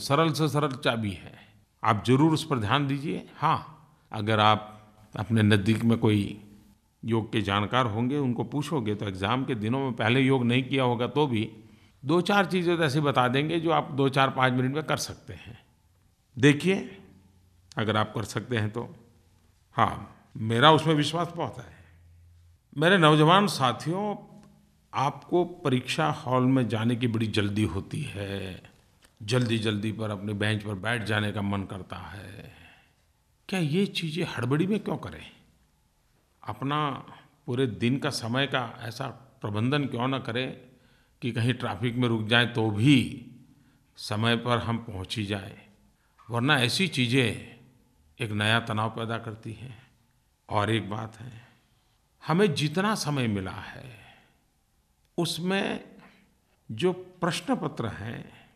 सरल 0.00 0.32
से 0.32 0.48
सरल 0.48 0.76
चाबी 0.84 1.10
है। 1.10 1.34
आप 1.82 2.04
ज़रूर 2.06 2.32
उस 2.32 2.46
पर 2.46 2.58
ध्यान 2.58 2.86
दीजिए। 2.86 3.26
हाँ 3.36 3.58
अगर 4.12 4.40
आप 4.40 4.70
अपने 5.14 5.42
नज़दीक 5.42 5.84
में 5.84 5.96
कोई 5.98 6.40
योग 7.02 7.32
के 7.32 7.40
जानकार 7.42 7.86
होंगे, 7.86 8.18
उनको 8.18 8.44
पूछोगे 8.44 8.94
तो 8.94 9.06
एग्ज़ाम 9.06 9.44
के 9.44 9.54
दिनों 9.54 9.80
में 9.80 9.92
पहले 9.92 10.20
योग 10.20 10.44
नहीं 10.44 10.62
किया 10.62 10.84
होगा 10.84 11.06
तो 11.06 11.26
भी 11.26 11.50
दो 12.02 12.20
चार 12.20 12.46
चीज़ें 12.46 12.76
तो 12.76 12.82
ऐसे 12.82 13.00
बता 13.00 13.26
देंगे 13.28 13.60
जो 13.60 13.70
आप 13.70 13.90
दो 13.92 14.08
चार 14.08 14.30
पाँच 14.30 14.52
मिनट 14.52 14.74
में 14.74 14.82
कर 14.84 14.96
सकते 14.96 15.32
हैं। 15.32 15.58
देखिए, 16.36 16.76
अगर 17.76 17.96
आप 17.96 18.12
कर 18.14 18.24
सकते 18.24 18.56
हैं 18.56 18.70
तो। 18.70 18.88
हाँ 19.76 20.30
मेरा 20.36 20.70
उसमें 20.72 20.94
विश्वास 20.94 21.32
बहुत 21.36 21.58
है। 21.58 21.72
मेरे 22.76 22.98
नौजवान 22.98 23.46
साथियों, 23.46 24.16
आपको 24.92 25.44
परीक्षा 25.44 26.06
हॉल 26.18 26.44
में 26.44 26.66
जाने 26.68 26.96
की 26.96 27.06
बड़ी 27.08 27.26
जल्दी 27.28 27.64
होती 27.64 28.02
है। 28.04 28.62
जल्दी 29.22 29.58
जल्दी 29.58 29.92
पर 29.92 30.10
अपने 30.10 30.32
बेंच 30.32 30.62
पर 30.62 30.74
बैठ 30.74 31.04
जाने 31.04 31.32
का 31.32 31.42
मन 31.42 31.62
करता 31.62 31.96
है। 31.96 32.52
क्या 33.48 33.60
ये 33.60 33.86
चीज़ें 33.86 34.24
हड़बड़ी 34.24 34.66
में 34.66 34.78
क्यों 34.80 34.96
करें? 34.96 35.24
अपना 36.42 36.90
पूरे 37.46 37.66
दिन 37.66 37.98
का 37.98 38.10
समय 38.10 38.46
का 38.46 38.78
ऐसा 38.80 39.08
प्रबंधन 39.40 39.84
क्यों 39.84 40.08
ना 40.08 40.18
करें 40.18 40.52
कि 41.22 41.32
कहीं 41.32 41.54
ट्रैफ़िक 41.54 41.94
में 41.94 42.08
रुक 42.08 42.26
जाए 42.26 42.46
तो 42.46 42.70
भी 42.70 43.26
समय 43.96 44.36
पर 44.36 44.58
हम 44.58 44.78
पहुँच 44.78 45.16
ही 45.16 45.24
जाए? 45.24 45.66
वरना 46.30 46.58
ऐसी 46.58 46.88
चीज़ें 46.88 47.56
एक 48.18 48.30
नया 48.30 48.60
तनाव 48.60 48.90
पैदा 48.90 49.18
करती 49.18 49.52
हैं। 49.52 49.76
और 50.48 50.70
एक 50.70 50.90
बात 50.90 51.16
है, 51.16 51.48
हमें 52.22 52.54
जितना 52.54 52.94
समय 52.94 53.26
मिला 53.26 53.50
है, 53.50 53.96
उसमें 55.18 55.84
जो 56.72 56.92
प्रश्न 56.92 57.56
पत्र 57.56 57.86
हैं, 57.86 58.50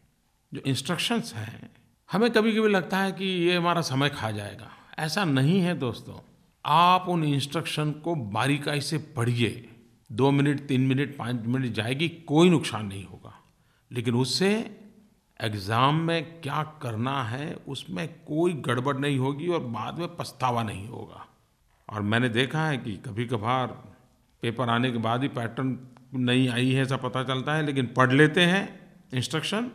जो 0.55 0.61
इंस्ट्रक्शंस 0.61 1.33
हैं 1.35 1.71
हमें 2.11 2.31
कभी 2.31 2.53
कभी 2.53 2.69
लगता 2.69 2.99
है 2.99 3.13
कि 3.13 3.25
ये 3.25 3.57
हमारा 3.57 3.81
समय 3.81 4.09
खा 4.09 4.31
जाएगा। 4.31 4.71
ऐसा 4.99 5.25
नहीं 5.25 5.61
है 5.61 5.75
दोस्तों। 5.75 6.15
आप 6.65 7.09
उन 7.09 7.25
इंस्ट्रक्शन 7.25 7.91
को 7.91 8.15
बारीकाई 8.15 8.81
से 8.81 8.99
पढ़िए। 8.99 9.69
दो 10.13 10.31
मिनट, 10.31 10.61
तीन 10.61 10.81
मिनट, 10.81 11.17
पाँच 11.17 11.47
मिनट 11.47 11.73
जाएगी, 11.73 12.09
कोई 12.09 12.51
नुकसान 12.51 12.87
नहीं 12.87 13.05
होगा। 13.05 13.35
लेकिन 13.91 14.15
उससे 14.15 14.77
एग्ज़ाम 15.41 15.95
में 15.95 16.41
क्या 16.41 16.63
करना 16.83 17.23
है, 17.25 17.55
उसमें 17.69 18.09
कोई 18.09 18.53
गड़बड़ 18.53 18.97
नहीं 18.97 19.19
होगी 19.19 19.49
और 19.49 19.61
बाद 19.61 19.99
में 19.99 20.17
पछतावा 20.17 20.63
नहीं 20.63 20.89
होगा। 20.89 21.27
और 21.89 22.03
मैंने 22.03 22.29
देखा 22.29 22.67
है 22.67 22.79
कि 22.79 22.97
कभी 22.97 23.27
कभार 23.27 23.67
पेपर 24.43 24.69
आने 24.69 24.91
के 24.93 24.99
बाद 24.99 25.23
ही 25.23 25.29
पैटर्न 25.29 25.79
नहीं 26.15 26.49
आई 26.49 26.71
है 26.71 26.83
ऐसा 26.83 26.97
पता 26.97 27.23
चलता 27.25 27.55
है, 27.55 27.67
लेकिन 27.67 27.87
पढ़ 27.87 28.13
लेते 28.13 28.41
हैं 28.41 28.97
इंस्ट्रक्शन 29.15 29.71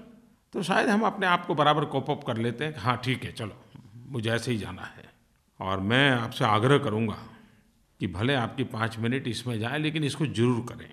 तो 0.54 0.64
शायद 0.64 0.90
हम 0.90 1.02
अपने 1.02 1.26
आप 1.28 1.46
को 1.46 1.56
बराबर 1.56 1.86
कोप 1.86 2.10
अप 2.12 2.24
कर 2.24 2.38
लेते 2.38 2.66
हैं 2.66 2.76
हाँ 2.78 2.96
ठीक 3.04 3.24
है, 3.24 3.32
चलो, 3.32 3.56
मुझे 4.10 4.30
ऐसे 4.30 4.52
ही 4.52 4.58
जाना 4.58 4.82
है। 4.82 5.12
और 5.60 5.80
मैं 5.82 6.10
आपसे 6.12 6.46
आग्रह 6.46 6.78
करूँगा 6.78 7.18
कि 8.00 8.08
भले 8.08 8.34
आपकी 8.36 8.64
पाँच 8.66 8.98
मिनट 9.00 9.28
इसमें 9.28 9.60
जाए, 9.60 9.78
लेकिन 9.80 10.04
इसको 10.04 10.26
ज़रूर 10.28 10.66
करें। 10.70 10.90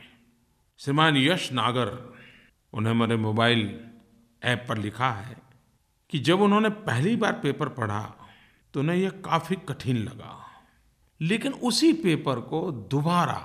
श्रीमान 0.81 1.17
यश 1.17 1.51
नागर 1.53 1.93
उन्हें 2.73 2.95
मेरे 2.95 3.17
मोबाइल 3.19 3.69
ऐप 4.43 4.65
पर 4.69 4.79
लिखा 4.79 5.11
है 5.11 5.37
कि 6.13 6.19
जब 6.21 6.41
उन्होंने 6.41 6.69
पहली 6.89 7.15
बार 7.17 7.33
पेपर 7.33 7.69
पढ़ा 7.71 8.01
तो 8.75 8.81
उन्हें 8.81 8.97
यह 8.97 9.11
काफ़ी 9.25 9.57
कठिन 9.69 9.97
लगा। 9.99 10.37
लेकिन 11.21 11.53
उसी 11.53 11.93
पेपर 11.93 12.41
को 12.51 12.71
दोबारा 12.73 13.41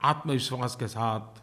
आत्मविश्वास 0.00 0.76
के 0.76 0.88
साथ 0.88 1.41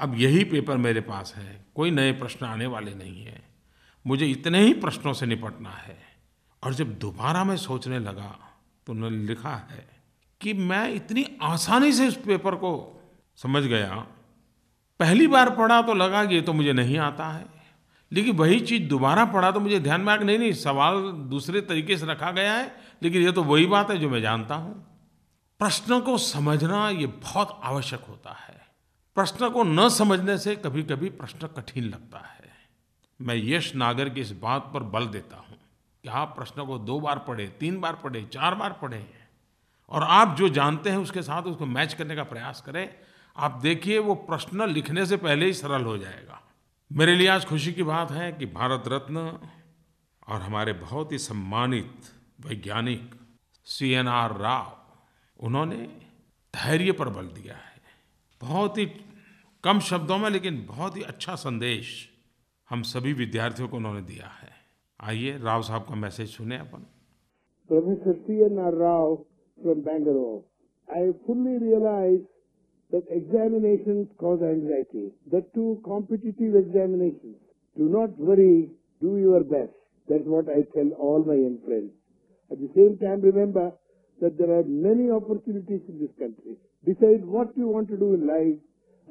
अब 0.00 0.14
यही 0.18 0.44
पेपर 0.44 0.76
मेरे 0.76 1.00
पास 1.00 1.32
है। 1.36 1.64
कोई 1.74 1.90
नए 1.90 2.12
प्रश्न 2.12 2.46
आने 2.46 2.66
वाले 2.66 2.94
नहीं 2.94 3.24
हैं। 3.24 3.42
मुझे 4.06 4.26
इतने 4.26 4.60
ही 4.60 4.72
प्रश्नों 4.74 5.12
से 5.12 5.26
निपटना 5.26 5.70
है। 5.70 5.98
और 6.62 6.74
जब 6.74 6.98
दोबारा 6.98 7.44
मैं 7.44 7.56
सोचने 7.56 7.98
लगा 7.98 8.38
तो 8.86 8.92
उन्होंने 8.92 9.16
लिखा 9.16 9.54
है 9.70 9.88
कि 10.40 10.52
मैं 10.54 10.92
इतनी 10.94 11.26
आसानी 11.42 11.92
से 11.92 12.06
इस 12.06 12.14
पेपर 12.16 12.54
को, 12.54 13.00
समझ 13.36 13.62
गया। 13.62 14.06
पहली 15.00 15.26
बार 15.26 15.50
पढ़ा 15.50 15.82
तो 15.82 15.94
लगा 15.94 16.24
कि 16.24 16.34
ये 16.34 16.40
तो 16.40 16.52
मुझे 16.52 16.72
नहीं 16.72 16.98
आता 16.98 17.28
है। 17.28 17.46
लेकिन 18.12 18.36
वही 18.36 18.60
चीज़ 18.60 18.88
दोबारा 18.88 19.24
पढ़ा 19.24 19.50
तो 19.50 19.60
मुझे 19.60 19.80
ध्यान 19.80 20.00
में 20.00 20.12
आ 20.12 20.16
नहीं 20.16 20.38
नहीं, 20.38 20.52
सवाल 20.52 21.12
दूसरे 21.12 21.60
तरीके 21.60 21.96
से 21.96 22.06
रखा 22.06 22.30
गया 22.30 22.54
है, 22.54 22.76
लेकिन 23.02 23.22
ये 23.22 23.32
तो 23.32 23.42
वही 23.44 23.66
बात 23.66 23.90
है 23.90 23.98
जो 23.98 24.10
मैं 24.10 24.20
जानता 24.22 24.54
हूँ। 24.54 24.86
प्रश्न 25.58 26.00
को 26.00 26.18
समझना 26.18 26.88
ये 26.90 27.06
बहुत 27.06 27.60
आवश्यक 27.64 28.00
होता 28.08 28.32
है। 28.32 28.59
प्रश्न 29.16 29.48
को 29.50 29.62
न 29.62 29.88
समझने 29.88 30.36
से 30.38 30.54
कभी 30.56 30.82
कभी 30.82 31.08
प्रश्न 31.10 31.46
कठिन 31.46 31.84
लगता 31.84 32.18
है। 32.18 32.52
मैं 33.20 33.34
यश 33.36 33.74
नागर 33.74 34.08
की 34.08 34.20
इस 34.20 34.30
बात 34.32 34.70
पर 34.74 34.82
बल 34.92 35.06
देता 35.06 35.36
हूँ 35.38 35.56
कि 36.04 36.08
आप 36.08 36.34
प्रश्न 36.36 36.64
को 36.66 36.78
दो 36.80 36.98
बार 37.00 37.18
पढ़े, 37.18 37.46
तीन 37.60 37.80
बार 37.80 37.94
पढ़े, 37.94 38.22
चार 38.24 38.54
बार 38.54 38.72
पढ़े 38.72 39.04
और 39.90 40.02
आप 40.02 40.36
जो 40.36 40.48
जानते 40.48 40.90
हैं 40.90 40.96
उसके 40.98 41.22
साथ 41.22 41.42
उसको 41.42 41.66
मैच 41.66 41.94
करने 41.94 42.16
का 42.16 42.24
प्रयास 42.24 42.60
करें, 42.60 42.88
आप 43.36 43.58
देखिए 43.62 43.98
वो 43.98 44.14
प्रश्न 44.14 44.68
लिखने 44.68 45.06
से 45.06 45.16
पहले 45.16 45.46
ही 45.46 45.52
सरल 45.54 45.84
हो 45.84 45.96
जाएगा। 45.98 46.40
मेरे 46.90 47.14
लिए 47.14 47.28
आज 47.28 47.44
खुशी 47.44 47.72
की 47.72 47.82
बात 47.82 48.10
है 48.12 48.30
कि 48.32 48.46
भारत 48.48 48.84
रत्न 48.88 49.18
और 50.28 50.40
हमारे 50.40 50.72
बहुत 50.74 51.12
ही 51.12 51.18
सम्मानित 51.18 52.10
वैज्ञानिक 52.40 53.14
सी 53.66 53.90
एन 53.92 54.08
आर 54.08 54.36
राव, 54.36 54.76
उन्होंने 55.40 55.76
धैर्य 56.54 56.92
पर 56.92 57.08
बल 57.08 57.26
दिया 57.28 57.54
है। 57.54 57.69
बहुत 58.40 58.78
ही 58.78 58.86
कम 59.64 59.78
शब्दों 59.80 60.16
में, 60.18 60.28
लेकिन 60.30 60.64
बहुत 60.68 60.96
ही 60.96 61.02
अच्छा 61.04 61.34
संदेश 61.36 61.88
हम 62.68 62.82
सभी 62.90 63.12
विद्यार्थियों 63.14 63.68
को 63.68 63.76
उन्होंने 63.76 64.00
दिया 64.02 64.26
है। 64.26 64.48
आइए, 65.00 65.36
राव 65.38 65.62
साहब 65.62 65.82
का 65.88 65.94
मैसेज 65.96 66.28
सुने 66.28 66.56
अपन। 66.58 66.86
Professor 67.70 68.12
T 68.26 68.36
N 68.44 68.58
R 68.58 68.74
Rao 68.76 69.14
from 69.58 69.80
Bangalore 69.82 70.96
I 70.96 71.10
fully 71.26 71.56
realise 71.58 72.20
that 72.92 73.10
examination 73.12 74.02
cause 74.18 74.42
anxiety 74.42 75.06
due 75.34 75.42
to 75.54 75.74
competitive 75.84 76.56
examination 76.56 77.34
do 77.76 77.88
not 77.98 78.20
worry 78.30 78.56
do 79.02 79.16
your 79.18 79.42
best 79.52 79.76
that 80.08 80.26
what 80.26 80.48
I 80.56 80.62
tell 80.74 80.92
all 81.10 81.24
my 81.26 81.44
um 81.44 81.56
friend 81.66 81.90
at 82.50 82.58
the 82.58 82.70
same 82.74 82.96
time 83.04 83.22
remember 83.24 83.68
that 84.20 84.32
there 84.40 84.56
are 84.56 84.74
many 84.88 85.08
opportunities 85.20 85.90
in 85.92 85.98
this 85.98 86.14
country 86.18 86.56
Decide 86.85 87.25
what 87.25 87.55
you 87.57 87.67
want 87.67 87.87
to 87.89 87.97
do 87.97 88.13
in 88.13 88.27
life 88.27 88.59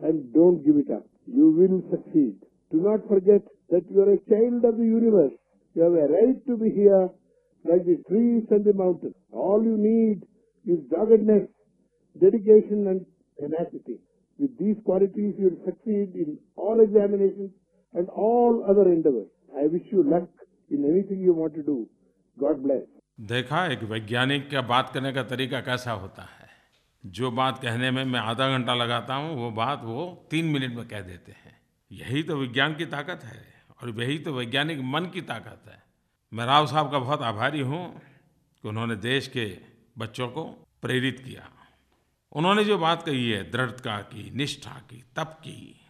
and 0.03 0.33
don't 0.33 0.65
give 0.65 0.77
it 0.77 0.91
up. 0.91 1.07
You 1.27 1.51
will 1.51 1.83
succeed. 1.91 2.35
Do 2.71 2.81
not 2.83 3.07
forget 3.09 3.43
that 3.71 3.85
you 3.91 4.01
are 4.03 4.13
a 4.13 4.19
child 4.31 4.65
of 4.65 4.77
the 4.79 4.85
universe. 4.85 5.33
You 5.75 5.83
have 5.83 5.93
a 5.93 6.07
right 6.13 6.47
to 6.47 6.57
be 6.57 6.71
here 6.71 7.09
like 7.65 7.85
the 7.85 7.99
trees 8.09 8.45
and 8.51 8.65
the 8.65 8.75
mountains. 8.75 9.15
All 9.33 9.63
you 9.65 9.77
need 9.77 10.23
is 10.67 10.79
doggedness, 10.91 11.49
dedication 12.21 12.87
and 12.89 13.07
tenacity. 13.41 13.99
With 14.39 14.57
these 14.59 14.77
qualities, 14.85 15.35
you 15.39 15.51
will 15.51 15.65
succeed 15.65 16.15
in 16.15 16.39
all 16.57 16.81
examinations 16.81 17.51
and 17.95 18.09
all 18.09 18.65
other 18.69 18.91
endeavors. 18.93 19.29
I 19.57 19.67
wish 19.67 19.83
you 19.91 20.03
luck 20.03 20.29
in 20.71 20.85
anything 20.85 21.21
you 21.21 21.33
want 21.33 21.55
to 21.55 21.63
do. 21.63 21.89
God 22.39 22.63
bless. 22.63 22.83
देखा 23.33 23.67
एक 23.73 23.83
वैज्ञानिक 23.91 24.51
का 24.53 24.61
बात 24.71 24.91
करने 24.95 25.13
का 25.13 25.23
तरीका 25.33 25.61
कैसा 25.67 25.93
होता 26.05 26.23
है 26.23 26.48
जो 27.06 27.32
बात 27.32 27.62
कहने 27.62 27.92
में 27.92 28.06
मैं 28.06 28.20
आधा 28.20 28.50
घंटा 28.50 28.74
लगाता 28.74 29.14
हूँ, 29.14 29.36
वो 29.36 29.52
बात 29.52 29.82
वो 29.84 30.28
तीन 30.32 30.46
मिनट 30.46 30.76
में 30.76 30.88
कह 30.88 31.02
देते 31.02 31.32
हैं। 31.32 31.62
यही 31.92 32.24
तो 32.24 32.38
विज्ञान 32.38 32.76
की 32.76 32.86
ताकत 32.86 33.24
है 33.24 33.64
और 33.82 34.02
यही 34.02 34.20
तो 34.20 34.34
वैज्ञानिक 34.34 34.80
मन 34.80 35.06
की 35.06 35.22
ताकत 35.22 35.64
है। 35.68 35.84
मैं 36.34 36.46
राव 36.46 36.68
साहब 36.68 36.92
का 36.92 37.00
बहुत 37.00 37.22
आभारी 37.22 37.60
हूँ 37.60 38.02
कि 38.64 38.68
उन्होंने 38.68 38.96
देश 38.96 39.28
के 39.28 39.58
बच्चों 39.98 40.28
को 40.28 40.44
प्रेरित 40.82 41.20
किया। 41.20 41.50
उन्होंने 42.32 42.64
जो 42.64 42.78
बात 42.78 43.04
कही 43.04 43.30
है, 43.32 43.52
दृढ़ता 43.52 44.02
की, 44.02 44.32
निष्ठा 44.32 44.82
की, 44.90 45.04
तप 45.16 45.38
की, 45.40 45.82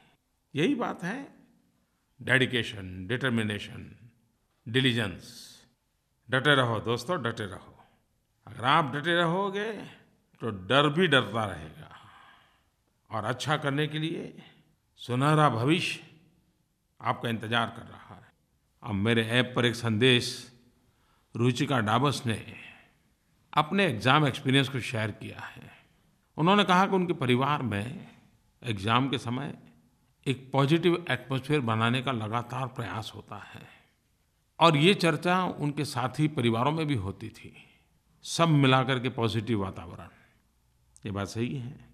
यही 0.55 0.75
बात 0.75 1.03
है। 1.03 1.27
डेडिकेशन, 2.21 3.07
डिटर्मिनेशन, 3.07 3.95
डिलीजेंस, 4.67 5.25
डटे 6.29 6.55
रहो 6.55 6.79
दोस्तों, 6.79 7.21
डटे 7.23 7.45
रहो। 7.45 7.75
अगर 8.47 8.65
आप 8.65 8.95
डटे 8.95 9.15
रहोगे 9.15 9.98
तो 10.41 10.49
डर 10.67 10.89
भी 10.89 11.07
डरता 11.07 11.45
रहेगा। 11.45 11.95
और 13.09 13.25
अच्छा 13.25 13.57
करने 13.57 13.87
के 13.87 13.99
लिए 13.99 14.33
सुनहरा 14.99 15.49
भविष्य 15.49 15.99
आपका 17.01 17.29
इंतज़ार 17.29 17.73
कर 17.77 17.83
रहा 17.83 18.15
है। 18.15 18.27
अब 18.83 18.95
मेरे 18.95 19.25
ऐप 19.29 19.53
पर 19.55 19.65
एक 19.65 19.75
संदेश 19.75 20.29
रुचिका 21.35 21.79
डाबस 21.79 22.21
ने 22.25 22.41
अपने 23.53 23.85
एग्ज़ाम 23.85 24.27
एक्सपीरियंस 24.27 24.69
को 24.69 24.79
शेयर 24.81 25.11
किया 25.11 25.39
है। 25.45 25.71
उन्होंने 26.37 26.63
कहा 26.63 26.85
कि 26.85 26.95
उनके 26.95 27.13
परिवार 27.15 27.61
में 27.61 28.07
एग्ज़ाम 28.61 29.09
के 29.09 29.17
समय 29.17 29.53
एक 30.25 30.49
पॉजिटिव 30.53 31.05
एटमॉस्फेयर 31.11 31.59
बनाने 31.61 32.01
का 32.01 32.11
लगातार 32.11 32.67
प्रयास 32.69 33.11
होता 33.15 33.41
है। 33.45 33.67
और 34.59 34.77
ये 34.77 34.93
चर्चा 34.93 35.43
उनके 35.43 35.85
साथी 35.85 36.27
परिवारों 36.29 36.71
में 36.71 36.85
भी 36.87 36.95
होती 36.97 37.29
थी। 37.29 37.53
सब 38.25 38.49
मिलाकर 38.49 38.99
के 38.99 39.09
पॉजिटिव 39.09 39.61
वातावरण। 39.61 40.07
ये 41.05 41.11
बात 41.11 41.27
सही 41.27 41.55
है। 41.55 41.89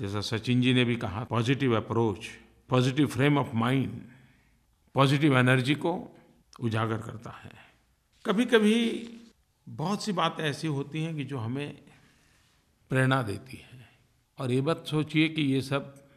जैसा 0.00 0.20
सचिन 0.20 0.60
जी 0.60 0.74
ने 0.74 0.84
भी 0.84 0.96
कहा 0.96 1.24
positive 1.24 1.76
approach 1.76 2.26
positive 2.68 3.06
frame 3.06 3.38
of 3.38 3.54
mind 3.54 4.02
positive 4.94 5.38
energy 5.38 5.74
को 5.74 6.18
उजागर 6.60 6.98
करता 6.98 7.30
है। 7.30 7.52
कभी 8.26 8.44
कभी 8.44 9.10
बहुत 9.68 10.04
सी 10.04 10.12
बातें 10.12 10.44
ऐसी 10.44 10.68
होती 10.68 11.02
हैं 11.02 11.16
कि 11.16 11.24
जो 11.24 11.38
हमें 11.38 11.78
प्रेरणा 12.88 13.22
देती 13.22 13.56
हैं। 13.56 13.88
और 14.38 14.52
ये 14.52 14.60
बात 14.60 14.86
सोचिए 14.86 15.28
कि 15.28 15.42
ये 15.42 15.60
सब 15.60 16.08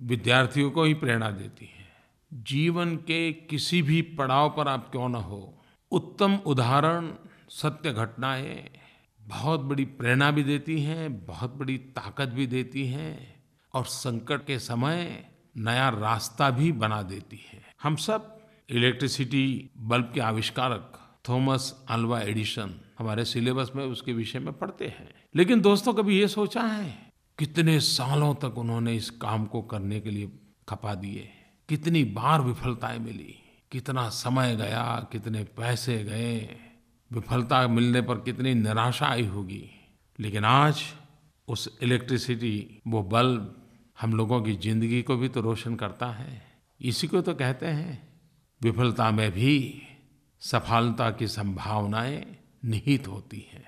विद्यार्थियों 0.00 0.70
को 0.70 0.84
ही 0.84 0.94
प्रेरणा 0.94 1.30
देती 1.30 1.64
है। 1.64 1.84
जीवन 2.32 2.96
के 2.96 3.32
किसी 3.32 3.82
भी 3.82 4.02
पड़ाव 4.02 4.54
पर 4.56 4.68
आप 4.68 4.90
क्यों 4.90 5.08
न 5.08 5.14
हो, 5.14 5.64
उत्तम 5.90 6.34
उदाहरण, 6.34 7.14
सत्य 7.48 7.92
घटनाएँ 7.92 8.70
बहुत 9.26 9.60
बड़ी 9.60 9.84
प्रेरणा 9.84 10.30
भी 10.30 10.42
देती 10.42 10.82
हैं, 10.82 11.26
बहुत 11.26 11.54
बड़ी 11.54 11.78
ताकत 11.78 12.28
भी 12.28 12.46
देती 12.46 12.86
हैं 12.86 13.44
और 13.74 13.84
संकट 13.84 14.46
के 14.46 14.58
समय 14.58 15.26
नया 15.56 15.88
रास्ता 15.88 16.50
भी 16.50 16.72
बना 16.72 17.02
देती 17.02 17.40
है। 17.52 17.62
हम 17.82 17.96
सब 17.96 18.40
इलेक्ट्रिसिटी 18.70 19.70
बल्ब 19.78 20.10
के 20.14 20.20
आविष्कारक 20.20 21.16
थॉमस 21.28 21.84
अल्वा 21.88 22.20
एडिशन 22.20 22.80
हमारे 22.98 23.24
सिलेबस 23.24 23.70
में 23.76 23.84
उसके 23.84 24.12
विषय 24.12 24.38
में 24.38 24.52
पढ़ते 24.52 24.86
हैं। 24.86 25.14
लेकिन 25.36 25.60
दोस्तों, 25.60 25.94
कभी 25.94 26.20
ये 26.20 26.28
सोचा 26.28 26.62
है, 26.62 27.10
कितने 27.38 27.80
सालों 27.80 28.34
तक 28.34 28.58
उन्होंने 28.58 28.94
इस 28.94 29.10
काम 29.10 29.46
को 29.46 29.62
करने 29.62 30.00
के 30.00 30.10
लिए 30.10 30.32
खपा 30.68 30.94
दिए? 30.94 31.28
कितनी 31.68 32.04
बार 32.04 32.40
विफलताएँ 32.40 32.98
मिली? 32.98 33.34
कितना 33.72 34.08
समय 34.08 34.56
गया, 34.56 35.08
कितने 35.12 35.44
पैसे 35.44 36.04
गए? 36.04 36.56
विफलता 37.14 37.68
मिलने 37.68 38.00
पर 38.02 38.14
कितनी 38.14 38.54
निराशा 38.54 39.06
आई 39.06 39.26
होगी। 39.26 39.70
लेकिन 40.20 40.44
आज 40.44 40.82
उस 41.48 41.78
इलेक्ट्रिसिटी 41.82 42.82
वो 42.86 43.02
बल्ब 43.02 43.66
हम 44.00 44.14
लोगों 44.14 44.42
की 44.42 44.52
ज़िंदगी 44.52 45.02
को 45.02 45.16
भी 45.16 45.28
तो 45.28 45.40
रोशन 45.40 45.74
करता 45.74 46.06
है। 46.06 46.42
इसी 46.80 47.06
को 47.06 47.20
तो 47.20 47.34
कहते 47.34 47.66
हैं, 47.66 48.08
विफलता 48.62 49.10
में 49.10 49.30
भी 49.32 49.82
सफलता 50.40 51.10
की 51.10 51.26
संभावनाएँ 51.26 52.36
निहित 52.64 53.08
होती 53.08 53.46
हैं। 53.52 53.64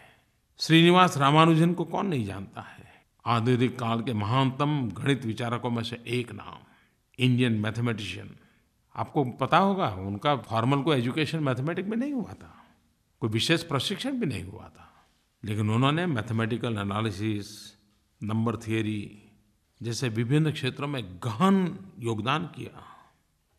श्रीनिवास 0.58 1.16
रामानुजन 1.16 1.72
को 1.74 1.84
कौन 1.84 2.06
नहीं 2.06 2.26
जानता 2.26 2.60
है? 2.60 2.84
आधुनिक 3.26 3.78
काल 3.78 4.00
के 4.00 4.12
महानतम 4.12 4.90
गणित 4.90 5.24
विचारकों 5.24 5.70
में 5.70 5.82
से 5.82 6.02
एक 6.06 6.32
नाम 6.32 6.58
इंडियन 7.18 7.52
मैथमेटिशियन 7.52 8.36
आपको 8.96 9.24
पता 9.24 9.58
होगा, 9.58 9.88
उनका 9.88 10.36
फॉर्मल 10.36 10.82
को 10.82 10.94
एजुकेशन 10.94 11.38
मैथमेटिक्स 11.38 11.88
में 11.88 11.96
नहीं 11.96 12.12
हुआ 12.12 12.32
था। 12.32 12.65
कोई 13.20 13.30
विशेष 13.30 13.62
प्रशिक्षण 13.62 14.12
भी 14.12 14.26
नहीं 14.26 14.44
हुआ 14.44 14.68
था। 14.68 15.06
लेकिन 15.44 15.70
उन्होंने 15.70 16.06
मैथमेटिकल 16.06 16.78
एनालिसिस, 16.78 17.76
नंबर 18.22 18.56
थियरी 18.56 19.22
जैसे 19.82 20.08
विभिन्न 20.08 20.52
क्षेत्रों 20.52 20.88
में 20.88 21.16
गहन 21.16 21.78
योगदान 21.98 22.46
किया। 22.46 22.82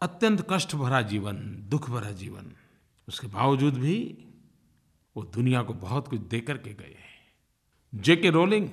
अत्यंत 0.02 0.48
कष्ट 0.50 0.76
भरा 0.76 1.02
जीवन, 1.02 1.36
दुख 1.70 1.90
भरा 1.90 2.12
जीवन। 2.12 2.52
उसके 3.08 3.28
बावजूद 3.28 3.74
भी 3.74 4.18
वो 5.18 5.24
दुनिया 5.24 5.64
को 5.64 5.74
बहुत 5.74 6.08
कुछ 6.08 6.20
दे 6.20 6.40
करके 6.40 6.74
गए 6.74 6.96
जे 7.96 8.16
के 8.16 8.30
रोलिंग 8.30 8.70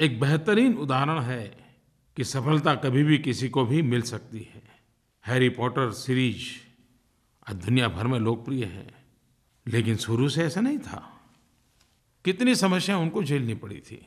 एक 0.00 0.20
बेहतरीन 0.20 0.74
उदाहरण 0.74 1.20
है 1.20 1.74
कि 2.16 2.24
सफलता 2.24 2.74
कभी 2.74 3.04
भी 3.04 3.18
किसी 3.18 3.48
को 3.48 3.64
भी 3.64 3.82
मिल 3.82 4.02
सकती 4.02 4.38
है। 4.38 4.62
हैरी 5.26 5.48
पॉटर 5.48 5.92
सीरीज़ 5.92 6.46
आज 7.48 7.64
दुनिया 7.64 7.88
भर 7.88 8.06
में 8.06 8.18
लोकप्रिय 8.18 8.64
है। 8.64 8.99
लेकिन 9.70 9.96
शुरू 9.96 10.28
से 10.28 10.44
ऐसा 10.44 10.60
नहीं 10.60 10.78
था। 10.78 11.20
कितनी 12.24 12.54
समस्या 12.54 12.98
उनको 12.98 13.24
झेलनी 13.24 13.54
पड़ी 13.54 13.80
थी। 13.80 14.06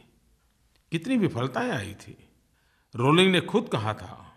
कितनी 0.91 1.17
विफलताएँ 1.17 1.71
आई 1.71 1.93
थी। 1.93 2.17
रोलिंग 2.95 3.31
ने 3.31 3.41
खुद 3.41 3.69
कहा 3.71 3.93
था 3.93 4.35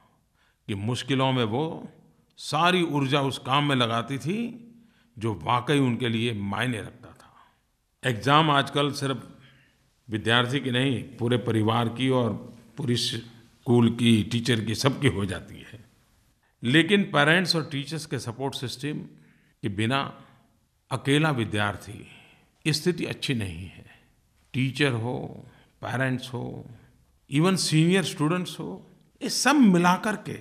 कि 0.68 0.74
मुश्किलों 0.74 1.32
में 1.32 1.44
वो 1.44 1.88
सारी 2.36 2.82
ऊर्जा 2.82 3.20
उस 3.20 3.38
काम 3.38 3.64
में 3.64 3.76
लगाती 3.76 4.18
थी 4.18 4.38
जो 5.18 5.34
वाकई 5.34 5.78
उनके 5.78 6.08
लिए 6.08 6.32
मायने 6.32 6.80
रखता 6.80 7.08
था। 7.08 7.34
एग्ज़ाम 8.10 8.50
आजकल 8.50 8.92
सिर्फ़ 8.92 9.18
विद्यार्थी 10.10 10.60
की 10.60 10.70
नहीं, 10.70 11.02
पूरे 11.02 11.36
परिवार 11.36 11.88
की 11.88 12.08
और 12.08 12.56
पूरी 12.76 12.96
स्कूल 12.96 13.96
की, 13.96 14.22
टीचर 14.22 14.64
की, 14.64 14.74
सबकी 14.74 15.08
हो 15.08 15.26
जाती 15.26 15.54
है। 15.54 15.84
लेकिन 16.62 17.02
पेरेंट्स 17.02 17.56
और 17.56 17.64
टीचर्स 17.64 18.06
के 18.06 18.18
सपोर्ट 18.18 18.54
सिस्टम 18.54 18.98
के 19.62 19.68
बिना 19.68 20.22
अकेला 20.90 21.30
विद्यार्थी 21.30 22.72
स्थिति 22.72 23.04
अच्छी 23.04 23.34
नहीं 23.34 23.66
है। 23.66 23.84
टीचर 24.54 24.92
हो, 24.92 25.44
पेरेंट्स 25.80 26.28
हो, 26.28 26.66
इवन 27.30 27.56
सीनियर 27.56 28.04
स्टूडेंट्स 28.04 28.58
हो, 28.60 28.86
ये 29.22 29.28
सब 29.28 29.54
मिलाकर 29.54 30.16
के 30.16 30.38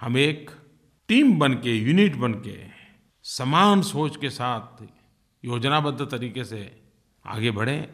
हम 0.00 0.16
एक 0.16 0.50
टीम 1.08 1.38
बन 1.38 1.54
के, 1.54 1.76
यूनिट 1.76 2.16
बन 2.16 2.32
के, 2.32 2.56
समान 3.22 3.82
सोच 3.82 4.16
के 4.16 4.30
साथ 4.30 4.84
योजनाबद्ध 5.44 6.06
तरीके 6.10 6.44
से 6.44 6.80
आगे 7.24 7.50
बढ़ें 7.50 7.88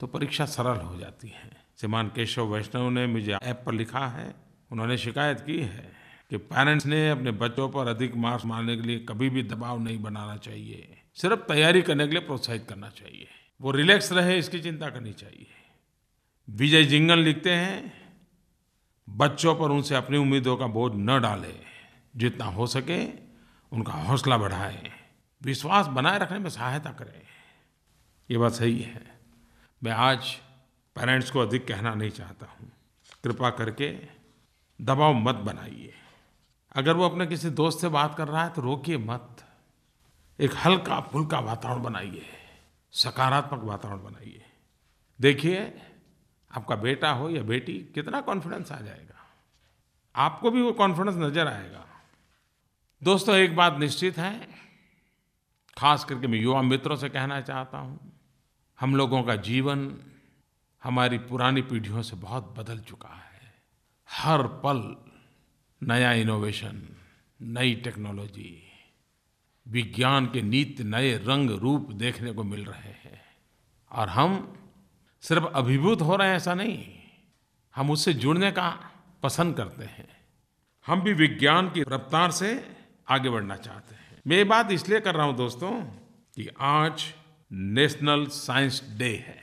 तो 0.00 0.06
परीक्षा 0.06 0.46
सरल 0.46 0.80
हो 0.80 0.98
जाती 0.98 1.28
है। 1.28 1.50
श्रीमान 1.80 2.08
केशव 2.08 2.54
वैष्णव 2.54 2.90
ने 2.90 3.06
मुझे 3.06 3.32
ऐप 3.32 3.62
पर 3.66 3.72
लिखा 3.72 4.06
है, 4.06 4.34
उन्होंने 4.70 4.98
शिकायत 4.98 5.40
की 5.40 5.58
है 5.58 5.92
कि 6.30 6.36
पेरेंट्स 6.36 6.86
ने 6.86 7.10
अपने 7.10 7.30
बच्चों 7.30 7.68
पर 7.68 7.88
अधिक 7.88 8.16
मार्क्स 8.16 8.44
मारने 8.44 8.76
के 8.76 8.82
लिए 8.82 8.98
कभी 8.98 9.30
भी 9.30 9.42
दबाव 9.42 9.78
नहीं 9.78 10.02
बनाना 10.02 10.36
चाहिए। 10.36 10.99
सिर्फ़ 11.22 11.40
तैयारी 11.40 11.82
करने 11.82 12.06
के 12.06 12.10
लिए 12.10 12.20
प्रोत्साहित 12.20 12.66
करना 12.68 12.90
चाहिए। 12.90 13.28
वो 13.60 13.70
रिलैक्स 13.70 14.12
रहे, 14.12 14.38
इसकी 14.38 14.60
चिंता 14.60 14.90
करनी 14.90 15.12
चाहिए। 15.12 15.46
विजय 16.50 16.84
जिंगल 16.84 17.18
लिखते 17.18 17.50
हैं, 17.50 18.00
बच्चों 19.08 19.56
पर 19.56 19.70
उनसे 19.70 19.94
अपनी 19.94 20.16
उम्मीदों 20.16 20.56
का 20.56 20.66
बोझ 20.66 20.92
न 20.94 21.20
डालें। 21.20 21.60
जितना 22.16 22.44
हो 22.44 22.66
सके 22.66 23.06
उनका 23.72 23.92
हौसला 23.92 24.38
बढ़ाएँ। 24.38 24.92
विश्वास 25.42 25.86
बनाए 25.86 26.18
रखने 26.18 26.38
में 26.38 26.50
सहायता 26.50 26.90
करें। 26.90 27.22
ये 28.30 28.38
बात 28.38 28.52
सही 28.52 28.80
है। 28.80 29.20
मैं 29.82 29.92
आज 29.92 30.34
पेरेंट्स 30.96 31.30
को 31.30 31.40
अधिक 31.40 31.68
कहना 31.68 31.94
नहीं 31.94 32.10
चाहता 32.10 32.46
हूँ। 32.46 32.72
कृपा 33.24 33.50
करके 33.50 33.98
दबाव 34.80 35.14
मत 35.14 35.34
बनाइए। 35.34 35.94
अगर 36.72 36.92
वो 36.92 37.08
अपने 37.08 37.26
किसी 37.26 37.50
दोस्त 37.50 37.80
से 37.80 37.88
बात 37.88 38.14
कर 38.14 38.28
रहा 38.28 38.44
है 38.44 38.50
तो 38.50 38.62
रोकिए 38.62 38.96
मत। 38.96 39.46
एक 40.40 40.54
हल्का 40.56 41.00
फुल्का 41.12 41.38
वातावरण 41.38 41.82
बनाइए, 41.82 42.26
सकारात्मक 42.92 43.62
वातावरण 43.62 44.02
बनाइए। 44.02 44.44
देखिए, 45.20 45.60
आपका 46.50 46.76
बेटा 46.76 47.10
हो 47.12 47.28
या 47.30 47.42
बेटी, 47.42 47.72
कितना 47.94 48.20
कॉन्फिडेंस 48.20 48.72
आ 48.72 48.80
जाएगा। 48.80 49.18
आपको 50.14 50.50
भी 50.50 50.62
वो 50.62 50.72
कॉन्फिडेंस 50.72 51.16
नज़र 51.16 51.48
आएगा। 51.48 51.84
दोस्तों, 53.02 53.34
एक 53.36 53.56
बात 53.56 53.78
निश्चित 53.78 54.18
है, 54.18 54.48
खास 55.76 56.04
करके 56.04 56.26
मैं 56.26 56.38
युवा 56.38 56.62
मित्रों 56.62 56.96
से 56.96 57.08
कहना 57.08 57.40
चाहता 57.40 57.78
हूँ, 57.78 58.12
हम 58.78 58.96
लोगों 58.96 59.22
का 59.22 59.36
जीवन 59.36 59.90
हमारी 60.82 61.18
पुरानी 61.18 61.62
पीढ़ियों 61.62 62.02
से 62.02 62.16
बहुत 62.16 62.54
बदल 62.58 62.78
चुका 62.80 63.08
है। 63.08 63.52
हर 64.08 64.46
पल 64.64 64.80
नया 65.82 66.12
इनोवेशन 66.12 66.82
नई 67.40 67.74
टेक्नोलॉजी 67.74 68.69
विज्ञान 69.68 70.26
के 70.26 70.42
नित्य 70.42 70.84
नए 70.84 71.16
रंग 71.16 71.50
रूप 71.50 71.92
देखने 71.92 72.32
को 72.32 72.44
मिल 72.44 72.64
रहे 72.64 72.90
हैं। 72.90 73.22
और 73.92 74.08
हम 74.08 74.56
सिर्फ़ 75.20 75.44
अभिभूत 75.44 76.00
हो 76.00 76.16
रहे 76.16 76.28
हैं, 76.28 76.36
ऐसा 76.36 76.54
नहीं। 76.54 76.94
हम 77.76 77.90
उससे 77.90 78.14
जुड़ने 78.14 78.50
का 78.50 78.90
पसंद 79.22 79.56
करते 79.56 79.84
हैं। 79.84 80.08
हम 80.86 81.00
भी 81.00 81.12
विज्ञान 81.12 81.70
की 81.70 81.82
रफ्तार 81.82 82.30
से 82.30 82.76
आगे 83.08 83.28
बढ़ना 83.28 83.56
चाहते 83.56 83.94
हैं। 83.94 84.20
मैं 84.26 84.36
ये 84.36 84.44
बात 84.44 84.70
इसलिए 84.70 85.00
कर 85.00 85.14
रहा 85.14 85.26
हूँ 85.26 85.36
दोस्तों 85.36 85.82
कि 86.34 86.48
आज 86.60 87.14
नेशनल 87.52 88.26
साइंस 88.26 88.94
डे 88.96 89.16
है। 89.16 89.40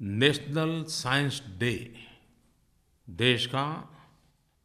नेशनल 0.00 0.84
साइंस 0.84 1.42
डे, 1.58 2.06
देश 3.10 3.46
का 3.46 3.96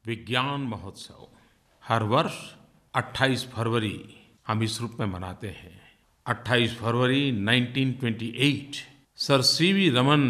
विज्ञान 0.06 0.62
महोत्सव। 0.62 1.28
हर 1.88 2.04
वर्ष 2.04 2.56
28 2.96 3.46
फरवरी 3.46 4.15
हम 4.48 4.64
इस 4.64 4.82
रूप 4.82 4.98
में 5.00 5.08
मनाते 5.08 5.48
हैं। 5.48 5.82
28 6.26 6.76
फरवरी 6.76 7.32
1928 7.32 8.84
सर 9.16 9.42
सीवी 9.42 9.90
रमन 9.90 10.22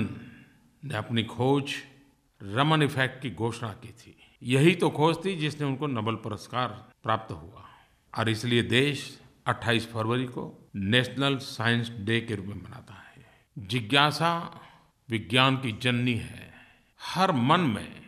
ने 0.84 0.96
अपनी 0.96 1.24
खोज 1.24 1.74
रमन 2.44 2.84
इफ़ेक्ट 2.84 3.22
की 3.22 3.32
घोषणा 3.32 3.70
की 3.74 3.88
थी। 3.88 4.18
यही 4.44 4.76
तो 4.76 4.90
खोज 4.90 5.26
थी 5.26 5.36
जिसने 5.36 5.68
उनको 5.68 5.88
नोबेल 5.88 6.16
पुरस्कार 6.16 6.68
प्राप्त 7.04 7.32
हुआ। 7.32 7.70
और 8.18 8.30
इसलिए 8.30 8.64
देश 8.64 9.22
28 9.46 9.88
फरवरी 9.88 10.26
को 10.26 10.70
नेशनल 10.76 11.38
साइंस 11.38 11.90
डे 11.90 12.22
के 12.22 12.36
रूप 12.36 12.46
में 12.46 12.56
मनाता 12.56 12.94
है। 12.94 13.26
जिज्ञासा 13.58 14.62
विज्ञान 15.10 15.58
की 15.58 15.72
जननी 15.72 16.16
है। 16.16 16.54
हर 17.02 17.32
मन 17.32 17.60
में 17.60 18.02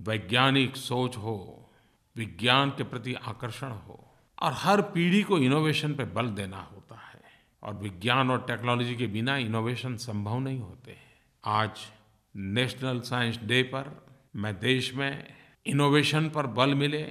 वैज्ञानिक 0.00 0.76
सोच 0.76 1.16
हो, 1.16 1.70
विज्ञान 2.16 2.70
के 2.70 2.84
प्रति 2.84 3.14
आकर्षण 3.14 3.70
हो 3.70 4.02
और 4.42 4.52
हर 4.54 4.80
पीढ़ी 4.80 5.22
को 5.22 5.38
इनोवेशन 5.38 5.94
पर 5.94 6.04
बल 6.04 6.28
देना 6.28 6.60
होता 6.72 6.96
है। 6.96 7.20
और 7.62 7.74
विज्ञान 7.74 8.30
और 8.30 8.44
टेक्नोलॉजी 8.48 8.96
के 8.96 9.06
बिना 9.06 9.36
इनोवेशन 9.36 9.96
संभव 9.96 10.38
नहीं 10.38 10.58
होते 10.60 10.96
आज 11.44 11.70
नेशनल 12.36 13.00
साइंस 13.00 13.38
डे 13.44 13.62
पर 13.62 14.06
मैं 14.36 14.58
देश 14.60 14.94
में 14.94 15.34
इनोवेशन 15.66 16.28
पर 16.28 16.46
बल 16.46 16.74
मिले, 16.74 17.02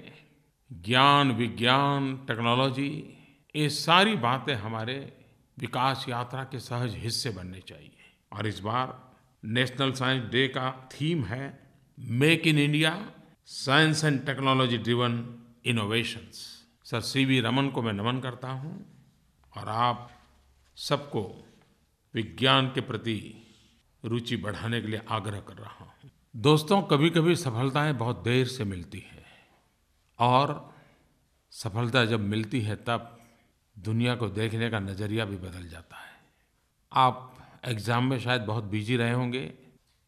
ज्ञान, 0.72 1.32
विज्ञान 1.32 2.18
टेक्नोलॉजी 2.18 3.18
ये 3.56 3.70
सारी 3.70 4.16
बातें 4.16 4.54
हमारे 4.56 5.14
विकास 5.58 6.06
यात्रा 6.10 6.44
के 6.44 6.60
सहज 6.60 6.96
हिस्से 6.96 7.30
बनने 7.30 7.60
चाहिए। 7.60 7.92
और 8.34 8.48
इस 8.48 8.60
बार 8.60 9.14
नेशनल 9.44 9.92
साइंस 9.92 10.24
डे 10.32 10.48
का 10.48 10.90
थीम 10.92 11.24
है 11.24 11.74
make 12.00 12.48
in 12.48 12.60
India 12.60 13.12
science 13.46 14.04
and 14.04 14.26
technology 14.26 14.78
driven 14.78 15.44
innovations 15.66 16.55
sir 16.86 17.02
C 17.02 17.24
V 17.26 17.40
Raman 17.42 17.70
को 17.70 17.82
मैं 17.82 17.94
नमन 17.94 18.20
करता 18.20 18.50
हूँ 18.50 18.74
और 19.54 19.70
आप 19.70 20.10
सबको 20.78 21.22
विज्ञान 22.14 22.68
के 22.68 22.82
प्रति 22.82 23.18
रुचि 24.04 24.38
बढ़ाने 24.38 24.82
के 24.82 24.88
लिए 24.88 25.02
आग्रह 25.10 25.40
कर 25.40 25.54
रहा 25.54 25.86
हूँ। 25.86 26.10
दोस्तों 26.36 26.82
कभी 26.82 27.10
कभी 27.10 27.36
सफलताएँ 27.36 27.94
बहुत 27.94 28.24
देर 28.24 28.48
से 28.48 28.64
मिलती 28.64 29.00
हैं 29.00 29.26
और 30.20 30.74
सफलता 31.54 32.06
जब 32.06 32.20
मिलती 32.20 32.62
है, 32.62 32.76
तब 32.76 33.18
दुनिया 33.76 34.16
को 34.16 34.28
देखने 34.30 34.70
का 34.70 34.80
नज़रिया 34.80 35.26
भी 35.26 35.38
बदल 35.38 35.68
जाता 35.68 35.98
है। 35.98 36.14
आप 36.92 37.38
एग्ज़ाम 37.66 38.10
में 38.10 38.20
शायद 38.20 38.42
बहुत 38.42 38.64
बिज़ी 38.64 38.98
रहे 38.98 39.14
होंगे 39.14 39.42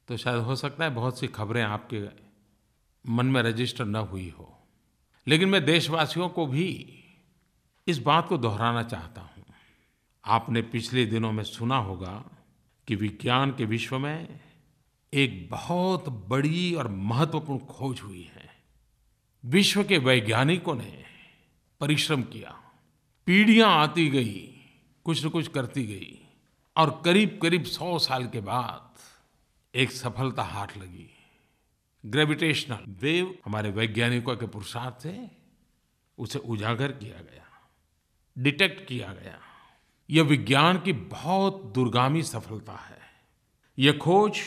तो 0.08 0.18
शायद 0.18 0.44
हो 0.44 0.56
सकता 0.56 0.84
है 0.84 0.90
बहुत 0.90 1.20
सी 1.20 1.28
खबरें 1.30 1.64
आपके 1.64 2.04
मन 3.06 3.26
में 3.26 3.42
रजिस्टर 3.42 3.86
न 3.86 3.96
हुई 3.96 4.30
हो। 4.30 4.54
लेकिन 5.28 5.50
मैं 5.50 5.66
देशवासियों 5.66 6.30
को 6.30 6.48
भी 6.48 7.00
इस 7.88 7.98
बात 7.98 8.28
को 8.28 8.38
दोहराना 8.38 8.84
चाहता 8.84 9.22
हूँ। 9.22 9.46
आपने 10.26 10.62
पिछले 10.62 11.06
दिनों 11.06 11.32
में 11.32 11.44
सुना 11.44 11.78
होगा 11.78 12.26
कि 12.88 12.96
विज्ञान 12.96 13.52
के 13.52 13.66
विश्व 13.66 14.00
में 14.00 14.40
एक 15.14 15.50
बहुत 15.52 16.10
बड़ी 16.10 16.74
और 16.74 16.88
महत्वपूर्ण 16.88 17.66
खोज 17.66 18.02
हुई 18.02 18.32
है। 18.36 18.50
विश्व 19.46 19.84
के 19.84 19.98
वैज्ञानिकों 19.98 20.76
ने 20.76 21.04
परिश्रम 21.80 22.24
किया। 22.24 22.56
पीढ़ियाँ 23.26 23.70
आती 23.70 24.10
गई, 24.10 24.62
कुछ 25.04 25.26
न 25.26 25.30
कुछ 25.30 25.48
करती 25.48 25.86
गई 25.86 26.28
और 26.78 27.02
करीब 27.06 27.40
करीब 27.42 27.64
सौ 27.64 28.00
साल 28.00 28.28
के 28.28 28.40
बाद 28.40 28.94
एक 29.76 29.92
सफलता 29.92 30.44
हाथ 30.44 30.68
लगी। 30.78 31.17
ग्रेविटेशनल 32.08 32.96
वेव 33.02 33.38
हमारे 33.46 33.70
वैज्ञानिकों 33.70 34.36
के 34.36 34.48
पुरुषार्थ 34.48 35.04
से 35.04 35.32
उसे 36.18 36.40
उजागर 36.40 36.92
किया 36.92 37.22
गया 37.22 37.44
डिटेक्ट 38.38 38.88
किया 38.88 39.08
गया। 39.08 39.40
यह 40.10 40.24
विज्ञान 40.24 40.80
की 40.80 40.94
बहुत 40.94 41.66
दूरगामी 41.76 42.24
सफलता 42.24 42.74
है। 42.74 42.98
यह 43.80 43.98
खोज 43.98 44.40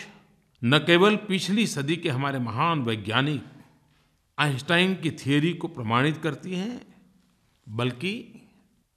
न 0.65 0.79
केवल 0.79 1.17
पिछली 1.17 1.67
सदी 1.67 1.97
के 1.97 2.09
हमारे 2.09 2.39
महान 2.39 2.83
वैज्ञानिक 2.83 3.45
आइंस्टाइन 4.39 4.95
की 4.95 5.11
थियोरी 5.11 5.53
को 5.53 5.69
प्रमाणित 5.69 6.17
करती 6.17 6.55
है, 6.55 6.81
बल्कि 7.69 8.43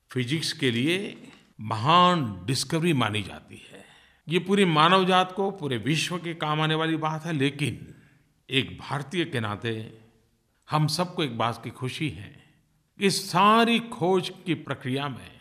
फिजिक्स 0.10 0.54
के 0.54 0.72
लिए 0.72 1.28
महान 1.62 2.46
डिस्कवरी 2.46 2.94
मानी 2.94 3.22
जाती 3.24 3.68
है। 3.72 3.86
ये 4.28 4.40
पूरी 4.40 4.66
मानव 4.66 5.06
जात 5.06 5.32
को, 5.32 5.52
पूरे 5.52 5.78
विश्व 5.78 6.18
के 6.18 6.34
काम 6.34 6.62
आने 6.62 6.76
वाली 6.76 6.96
बात 6.96 7.26
है, 7.26 7.34
लेकिन 7.34 7.93
एक 8.54 8.78
भारतीय 8.78 9.26
के 9.26 9.40
नाते 9.40 9.98
हम 10.70 10.88
सबको 10.88 11.24
एक 11.24 11.38
बात 11.38 11.64
की 11.64 11.70
खुशी 11.70 12.10
है 12.10 12.44
इस 13.00 13.32
सारी 13.32 13.80
खोज 13.80 14.32
की 14.46 14.54
प्रक्रिया 14.54 15.10
में 15.10 15.32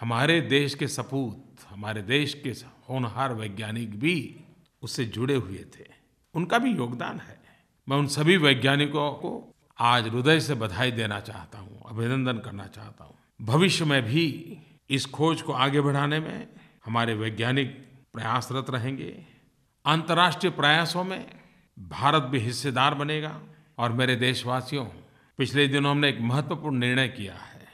हमारे 0.00 0.40
देश 0.40 0.74
के 0.74 0.88
सपूत, 0.88 1.56
हमारे 1.68 2.02
देश 2.02 2.34
के 2.34 2.50
होनहार 2.88 3.34
वैज्ञानिक 3.34 4.00
भी 4.00 4.40
उससे 4.82 5.04
जुड़े 5.04 5.34
हुए 5.34 5.64
थे। 5.78 5.86
उनका 6.34 6.58
भी 6.58 6.70
योगदान 6.70 7.18
है। 7.20 7.40
मैं 7.88 7.96
उन 7.96 8.06
सभी 8.06 8.36
वैज्ञानिकों 8.36 9.10
को 9.12 9.54
आज 9.78 10.08
हृदय 10.08 10.40
से 10.40 10.54
बधाई 10.54 10.90
देना 10.90 11.20
चाहता 11.20 11.58
हूँ, 11.58 11.82
अभिनंदन 11.88 12.38
करना 12.38 12.66
चाहता 12.66 13.04
हूँ। 13.04 13.14
भविष्य 13.42 13.84
में 13.84 14.02
भी 14.02 14.58
इस 14.90 15.06
खोज 15.06 15.42
को 15.42 15.52
आगे 15.52 15.80
बढ़ाने 15.80 16.20
में 16.20 16.48
हमारे 16.84 17.14
वैज्ञानिक 17.14 17.88
प्रयासरत 18.12 18.70
रहेंगे। 18.70 19.26
अंतर्राष्ट्रीय 19.86 20.52
प्रयासों 20.52 21.04
में 21.04 21.41
भारत 21.78 22.22
भी 22.22 22.38
हिस्सेदार 22.38 22.94
बनेगा 22.94 23.42
और 23.78 23.92
मेरे 23.92 24.16
देशवासियों, 24.16 24.84
पिछले 25.38 25.68
दिनों 25.68 25.90
हमने 25.90 26.08
एक 26.08 26.20
महत्वपूर्ण 26.20 26.76
निर्णय 26.76 27.08
किया 27.08 27.34
है। 27.34 27.66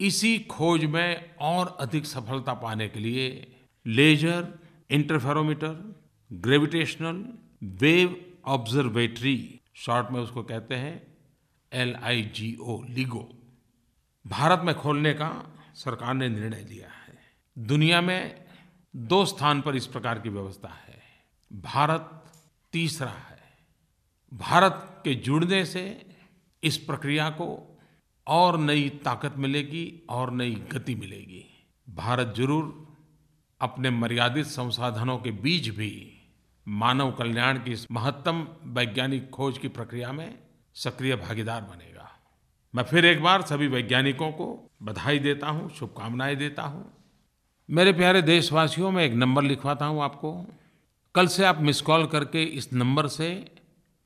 इसी 0.00 0.38
खोज 0.38 0.84
में 0.84 1.36
और 1.36 1.76
अधिक 1.80 2.06
सफलता 2.06 2.54
पाने 2.54 2.88
के 2.88 3.00
लिए 3.00 3.56
laser, 3.86 4.48
interferometer, 4.90 6.00
gravitational, 6.32 7.38
wave 7.62 8.34
observatory, 8.44 9.60
short 9.74 10.10
में 10.10 10.20
उसको 10.20 10.42
कहते 10.42 10.74
हैं 10.74 11.16
L 11.72 11.96
I 11.96 12.22
G 12.22 12.56
O, 12.60 12.82
LIGO. 12.82 13.32
Bharat 14.26 14.60
में 14.64 14.74
खोलने 14.74 15.12
का 15.12 15.56
सरकार 15.74 16.14
ने 16.14 16.28
निर्णय 16.28 16.66
लिया 16.70 16.88
है। 16.88 17.18
दुनिया 17.58 18.00
में 18.00 18.44
दो 18.96 19.24
स्थान 19.24 19.60
पर 19.60 19.76
इस 19.76 19.86
प्रकार 19.86 20.18
की 20.18 20.28
व्यवस्था 20.28 20.68
है। 20.68 21.02
भारत 21.52 22.24
तीसरा 22.72 23.10
भारत 24.32 25.02
के 25.04 25.14
जुड़ने 25.14 25.64
से 25.64 26.06
इस 26.62 26.76
प्रक्रिया 26.76 27.28
को 27.30 27.78
और 28.26 28.58
नई 28.58 28.88
ताकत 29.04 29.34
मिलेगी, 29.38 30.02
और 30.10 30.30
नई 30.30 30.54
गति 30.72 30.94
मिलेगी। 30.94 31.44
भारत 31.88 32.34
ज़रूर 32.36 32.86
अपने 33.60 33.90
मर्यादित 33.90 34.46
संसाधनों 34.46 35.18
के 35.18 35.30
बीच 35.30 35.68
भी 35.68 36.12
मानव 36.66 37.12
कल्याण 37.12 37.58
की 37.58 37.72
इस 37.72 37.86
महत्तम 37.92 38.46
वैज्ञानिक 38.64 39.30
खोज 39.30 39.58
की 39.58 39.68
प्रक्रिया 39.68 40.12
में 40.12 40.38
सक्रिय 40.74 41.16
भागीदार 41.16 41.62
बनेगा। 41.62 42.10
मैं 42.74 42.84
फिर 42.84 43.04
एक 43.04 43.22
बार 43.22 43.42
सभी 43.42 43.68
वैज्ञानिकों 43.68 44.30
को 44.32 44.70
बधाई 44.82 45.18
देता 45.18 45.48
हूँ, 45.48 45.70
शुभकामनाएँ 45.70 46.36
देता 46.36 46.62
हूँ। 46.62 46.92
मेरे 47.68 47.92
प्यारे 47.92 48.22
देशवासियों, 48.22 48.90
में 48.90 49.04
एक 49.04 49.12
नंबर 49.12 49.42
लिखवाता 49.42 49.86
हूँ 49.86 50.02
आपको। 50.02 50.46
कल 51.14 51.26
से 51.26 51.44
आप 51.44 51.60
मिस 51.60 51.80
कॉल 51.80 52.06
करके 52.06 52.42
इस 52.42 52.72
नंबर 52.72 53.06
से 53.08 53.28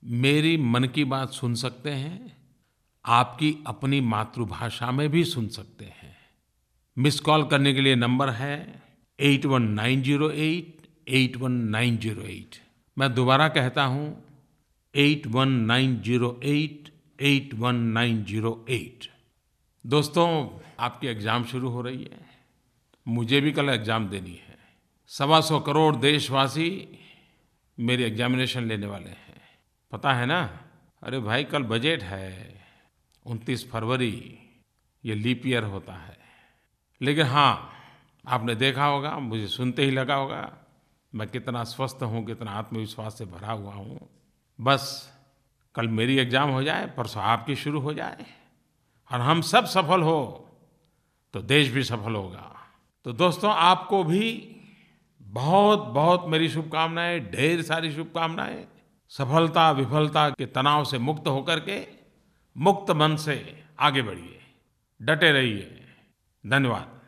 मेरी 0.03 0.57
मन 0.57 0.85
की 0.85 1.05
बात 1.05 1.33
सुन 1.33 1.55
सकते 1.55 1.91
हैं, 1.91 2.37
आपकी 3.05 3.57
अपनी 3.67 4.01
मातृभाषा 4.03 4.91
में 4.91 5.09
भी 5.11 5.25
सुन 5.25 5.49
सकते 5.49 5.85
हैं। 5.85 6.17
मिस 6.97 7.21
कॉल 7.21 7.45
करने 7.45 7.73
के 7.75 7.81
लिए 7.81 7.95
नंबर 7.97 8.31
है 8.31 8.83
eight 9.19 9.47
one 9.47 9.63
nine 9.71 10.03
zero 10.03 10.31
eight 10.31 10.89
eight 11.09 11.37
one 11.37 11.53
nine 11.71 11.97
zero 11.99 12.23
eight. 12.23 12.57
मैं 12.97 13.13
दोबारा 13.15 13.49
कहता 13.49 13.85
हूँ, 13.85 14.25
eight 14.95 15.27
one 15.27 15.49
nine 15.49 16.01
zero 16.03 16.41
eight 16.45 16.93
eight 17.23 17.55
one 17.55 17.77
nine 17.93 18.25
zero 18.25 18.53
eight. 18.71 19.09
दोस्तों, 19.85 20.29
आपकी 20.81 21.07
एग्ज़ाम 21.07 21.45
शुरू 21.45 21.69
हो 21.69 21.83
रही 21.83 22.03
है। 22.03 22.29
मुझे 23.07 23.41
भी 23.41 23.53
कल 23.53 23.69
एग्ज़ाम 23.69 24.09
देनी 24.09 24.31
है। 24.31 24.59
सवा 25.11 25.41
सौ 25.41 25.61
करोड़ 25.61 25.95
देशवासी 25.97 26.71
मेरी 27.79 28.03
एग्जामिनेशन 28.05 28.65
लेने 28.65 28.87
वाले 28.87 29.11
हैं। 29.11 29.30
पता 29.93 30.13
है 30.13 30.27
ना? 30.27 30.41
अरे 31.03 31.19
भाई, 31.19 31.45
कल 31.45 31.63
बजट 31.63 32.03
है। 32.03 32.61
उनतीस 33.27 33.71
फरवरी, 33.71 34.39
ये 35.05 35.15
लीप 35.15 35.47
ईयर 35.47 35.65
होता 35.65 35.93
है। 35.93 36.17
लेकिन 37.01 37.27
हाँ 37.27 37.73
आपने 38.25 38.55
देखा 38.55 38.85
होगा, 38.85 39.19
मुझे 39.19 39.47
सुनते 39.47 39.85
ही 39.85 39.91
लगा 39.91 40.15
होगा, 40.15 40.53
मैं 41.13 41.29
कितना 41.29 41.65
स्वस्थ 41.65 42.03
हूँ, 42.03 42.25
कितना 42.27 42.51
आत्मविश्वास 42.51 43.19
से 43.19 43.25
भरा 43.25 43.53
हुआ 43.53 43.73
हूँ। 43.73 44.09
बस, 44.59 45.13
कल 45.75 45.89
मेरी 45.89 46.17
एग्ज़ाम 46.19 46.51
हो 46.51 46.63
जाए, 46.63 46.87
परसों 46.87 47.23
आपकी 47.23 47.57
शुरू 47.57 47.81
हो 47.81 47.95
जाए, 47.95 48.27
और 49.11 49.21
हम 49.21 49.41
सब 49.43 49.65
सफल 49.67 50.03
हो 50.03 50.47
तो 51.35 51.41
देश 51.43 51.69
भी 51.69 51.83
सफल 51.85 52.15
होगा। 52.15 52.57
तो 53.07 53.13
दोस्तों, 53.13 53.53
आपको 53.53 54.03
भी 54.05 54.57
बहुत 55.21 55.87
बहुत 55.89 56.25
मेरी 56.29 56.49
शुभकामनाएँ, 56.49 57.21
ढेर 57.21 57.63
सारी 57.63 57.93
शुभकामनाएँ। 57.93 58.67
सफलता, 59.11 59.71
विफलता 59.71 60.31
के 60.31 60.47
तनाव 60.47 60.85
से 60.85 60.99
मुक्त 60.99 61.29
होकर 61.29 61.61
के 61.61 61.87
मुक्त 62.57 62.91
मन 62.91 63.17
से 63.17 63.65
आगे 63.81 64.03
बढ़िए। 64.03 64.41
डटे 65.03 65.33
रहिए। 65.33 65.87
धन्यवाद। 66.47 67.00